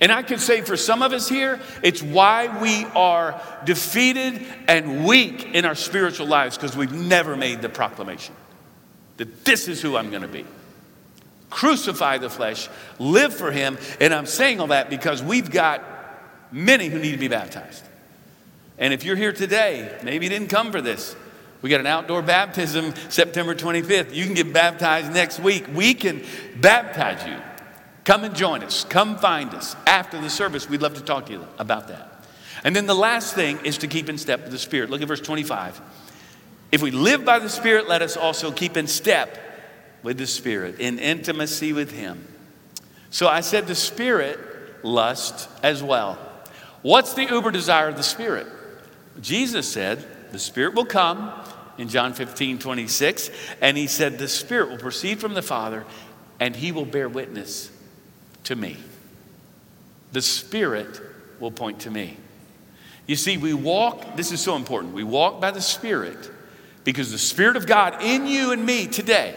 And 0.00 0.10
I 0.10 0.22
could 0.22 0.40
say 0.40 0.60
for 0.60 0.76
some 0.76 1.02
of 1.02 1.12
us 1.12 1.28
here, 1.28 1.60
it's 1.82 2.02
why 2.02 2.60
we 2.60 2.84
are 2.96 3.40
defeated 3.64 4.44
and 4.66 5.06
weak 5.06 5.54
in 5.54 5.64
our 5.64 5.74
spiritual 5.74 6.26
lives 6.26 6.56
because 6.56 6.76
we've 6.76 6.92
never 6.92 7.36
made 7.36 7.62
the 7.62 7.68
proclamation 7.68 8.34
that 9.16 9.44
this 9.44 9.68
is 9.68 9.80
who 9.80 9.96
I'm 9.96 10.10
going 10.10 10.22
to 10.22 10.28
be. 10.28 10.44
Crucify 11.50 12.18
the 12.18 12.28
flesh, 12.28 12.68
live 12.98 13.32
for 13.32 13.52
Him. 13.52 13.78
And 14.00 14.12
I'm 14.12 14.26
saying 14.26 14.60
all 14.60 14.66
that 14.68 14.90
because 14.90 15.22
we've 15.22 15.50
got 15.50 15.84
many 16.50 16.88
who 16.88 16.98
need 16.98 17.12
to 17.12 17.18
be 17.18 17.28
baptized. 17.28 17.84
And 18.76 18.92
if 18.92 19.04
you're 19.04 19.16
here 19.16 19.32
today, 19.32 19.96
maybe 20.02 20.26
you 20.26 20.30
didn't 20.30 20.48
come 20.50 20.72
for 20.72 20.80
this. 20.80 21.14
We 21.62 21.70
got 21.70 21.80
an 21.80 21.86
outdoor 21.86 22.22
baptism 22.22 22.92
September 23.08 23.54
25th. 23.54 24.12
You 24.12 24.24
can 24.24 24.34
get 24.34 24.52
baptized 24.52 25.12
next 25.12 25.38
week. 25.38 25.66
We 25.72 25.94
can 25.94 26.22
baptize 26.60 27.24
you. 27.26 27.38
Come 28.04 28.24
and 28.24 28.36
join 28.36 28.62
us. 28.62 28.84
Come 28.84 29.16
find 29.16 29.54
us 29.54 29.74
after 29.86 30.20
the 30.20 30.28
service. 30.28 30.68
We'd 30.68 30.82
love 30.82 30.94
to 30.94 31.02
talk 31.02 31.26
to 31.26 31.32
you 31.32 31.46
about 31.58 31.88
that. 31.88 32.26
And 32.62 32.76
then 32.76 32.86
the 32.86 32.94
last 32.94 33.34
thing 33.34 33.58
is 33.64 33.78
to 33.78 33.86
keep 33.86 34.08
in 34.08 34.18
step 34.18 34.42
with 34.42 34.52
the 34.52 34.58
Spirit. 34.58 34.90
Look 34.90 35.02
at 35.02 35.08
verse 35.08 35.20
25. 35.20 35.80
If 36.70 36.82
we 36.82 36.90
live 36.90 37.24
by 37.24 37.38
the 37.38 37.48
Spirit, 37.48 37.88
let 37.88 38.02
us 38.02 38.16
also 38.16 38.52
keep 38.52 38.76
in 38.76 38.86
step 38.86 39.38
with 40.02 40.18
the 40.18 40.26
Spirit, 40.26 40.80
in 40.80 40.98
intimacy 40.98 41.72
with 41.72 41.92
Him. 41.92 42.26
So 43.10 43.26
I 43.26 43.40
said 43.40 43.66
the 43.66 43.74
Spirit 43.74 44.84
lust 44.84 45.48
as 45.62 45.82
well. 45.82 46.18
What's 46.82 47.14
the 47.14 47.24
uber 47.24 47.50
desire 47.50 47.88
of 47.88 47.96
the 47.96 48.02
Spirit? 48.02 48.46
Jesus 49.20 49.70
said, 49.70 50.04
The 50.32 50.38
Spirit 50.38 50.74
will 50.74 50.84
come 50.84 51.32
in 51.78 51.88
John 51.88 52.12
15, 52.12 52.58
26, 52.58 53.30
and 53.62 53.78
He 53.78 53.86
said, 53.86 54.18
The 54.18 54.28
Spirit 54.28 54.68
will 54.68 54.78
proceed 54.78 55.20
from 55.20 55.32
the 55.32 55.42
Father, 55.42 55.84
and 56.38 56.54
He 56.54 56.70
will 56.72 56.84
bear 56.84 57.08
witness 57.08 57.70
to 58.44 58.56
me. 58.56 58.76
The 60.12 60.22
Spirit 60.22 61.00
will 61.40 61.50
point 61.50 61.80
to 61.80 61.90
me. 61.90 62.16
You 63.06 63.16
see, 63.16 63.36
we 63.36 63.52
walk, 63.52 64.16
this 64.16 64.32
is 64.32 64.40
so 64.40 64.56
important. 64.56 64.94
We 64.94 65.04
walk 65.04 65.40
by 65.40 65.50
the 65.50 65.60
Spirit 65.60 66.30
because 66.84 67.10
the 67.10 67.18
Spirit 67.18 67.56
of 67.56 67.66
God 67.66 68.02
in 68.02 68.26
you 68.26 68.52
and 68.52 68.64
me 68.64 68.86
today 68.86 69.34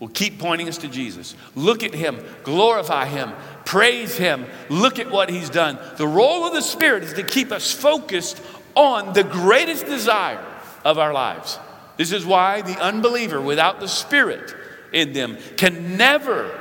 will 0.00 0.08
keep 0.08 0.38
pointing 0.38 0.68
us 0.68 0.78
to 0.78 0.88
Jesus. 0.88 1.34
Look 1.54 1.82
at 1.82 1.94
Him, 1.94 2.24
glorify 2.42 3.06
Him, 3.06 3.32
praise 3.64 4.16
Him, 4.16 4.46
look 4.68 4.98
at 4.98 5.10
what 5.10 5.30
He's 5.30 5.50
done. 5.50 5.78
The 5.96 6.06
role 6.06 6.44
of 6.44 6.52
the 6.52 6.62
Spirit 6.62 7.04
is 7.04 7.12
to 7.14 7.22
keep 7.22 7.52
us 7.52 7.70
focused 7.70 8.42
on 8.74 9.12
the 9.12 9.24
greatest 9.24 9.86
desire 9.86 10.44
of 10.84 10.98
our 10.98 11.12
lives. 11.12 11.58
This 11.96 12.10
is 12.10 12.26
why 12.26 12.62
the 12.62 12.80
unbeliever 12.80 13.40
without 13.40 13.78
the 13.78 13.88
Spirit 13.88 14.54
in 14.92 15.12
them 15.12 15.38
can 15.56 15.96
never 15.96 16.60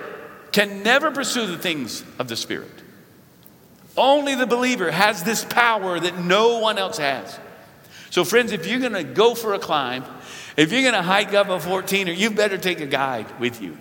can 0.54 0.84
never 0.84 1.12
pursue 1.12 1.48
the 1.48 1.58
things 1.58 2.04
of 2.20 2.28
the 2.28 2.36
Spirit. 2.36 2.72
Only 3.98 4.36
the 4.36 4.48
believer 4.48 4.90
has 4.90 5.24
this 5.24 5.44
power 5.44 6.00
that 6.00 6.18
no 6.18 6.60
one 6.60 6.78
else 6.78 6.98
has. 6.98 7.38
So, 8.10 8.24
friends, 8.24 8.52
if 8.52 8.68
you're 8.68 8.80
going 8.80 8.94
to 8.94 9.04
go 9.04 9.36
for 9.36 9.54
a 9.54 9.60
climb, 9.60 10.06
if 10.56 10.72
you're 10.72 10.82
going 10.82 10.94
to 10.94 11.02
hike 11.02 11.34
up 11.34 11.48
a 11.48 11.58
14er, 11.58 12.16
you 12.16 12.30
better 12.32 12.58
take 12.58 12.80
a 12.80 12.86
guide 12.86 13.40
with 13.40 13.62
you. 13.62 13.78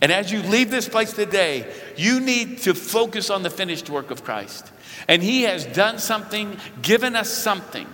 And 0.00 0.12
as 0.12 0.30
you 0.30 0.42
leave 0.42 0.70
this 0.70 0.88
place 0.88 1.12
today, 1.12 1.70
you 1.96 2.20
need 2.20 2.58
to 2.58 2.74
focus 2.74 3.30
on 3.30 3.42
the 3.42 3.50
finished 3.50 3.90
work 3.90 4.10
of 4.10 4.24
Christ. 4.24 4.70
And 5.08 5.22
He 5.22 5.42
has 5.42 5.66
done 5.66 5.98
something, 5.98 6.56
given 6.82 7.16
us 7.16 7.30
something 7.30 7.86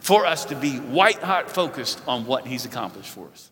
for 0.00 0.26
us 0.26 0.46
to 0.46 0.56
be 0.56 0.78
white 0.78 1.22
hot 1.22 1.50
focused 1.50 2.00
on 2.08 2.24
what 2.24 2.46
He's 2.46 2.64
accomplished 2.64 3.10
for 3.10 3.28
us. 3.28 3.50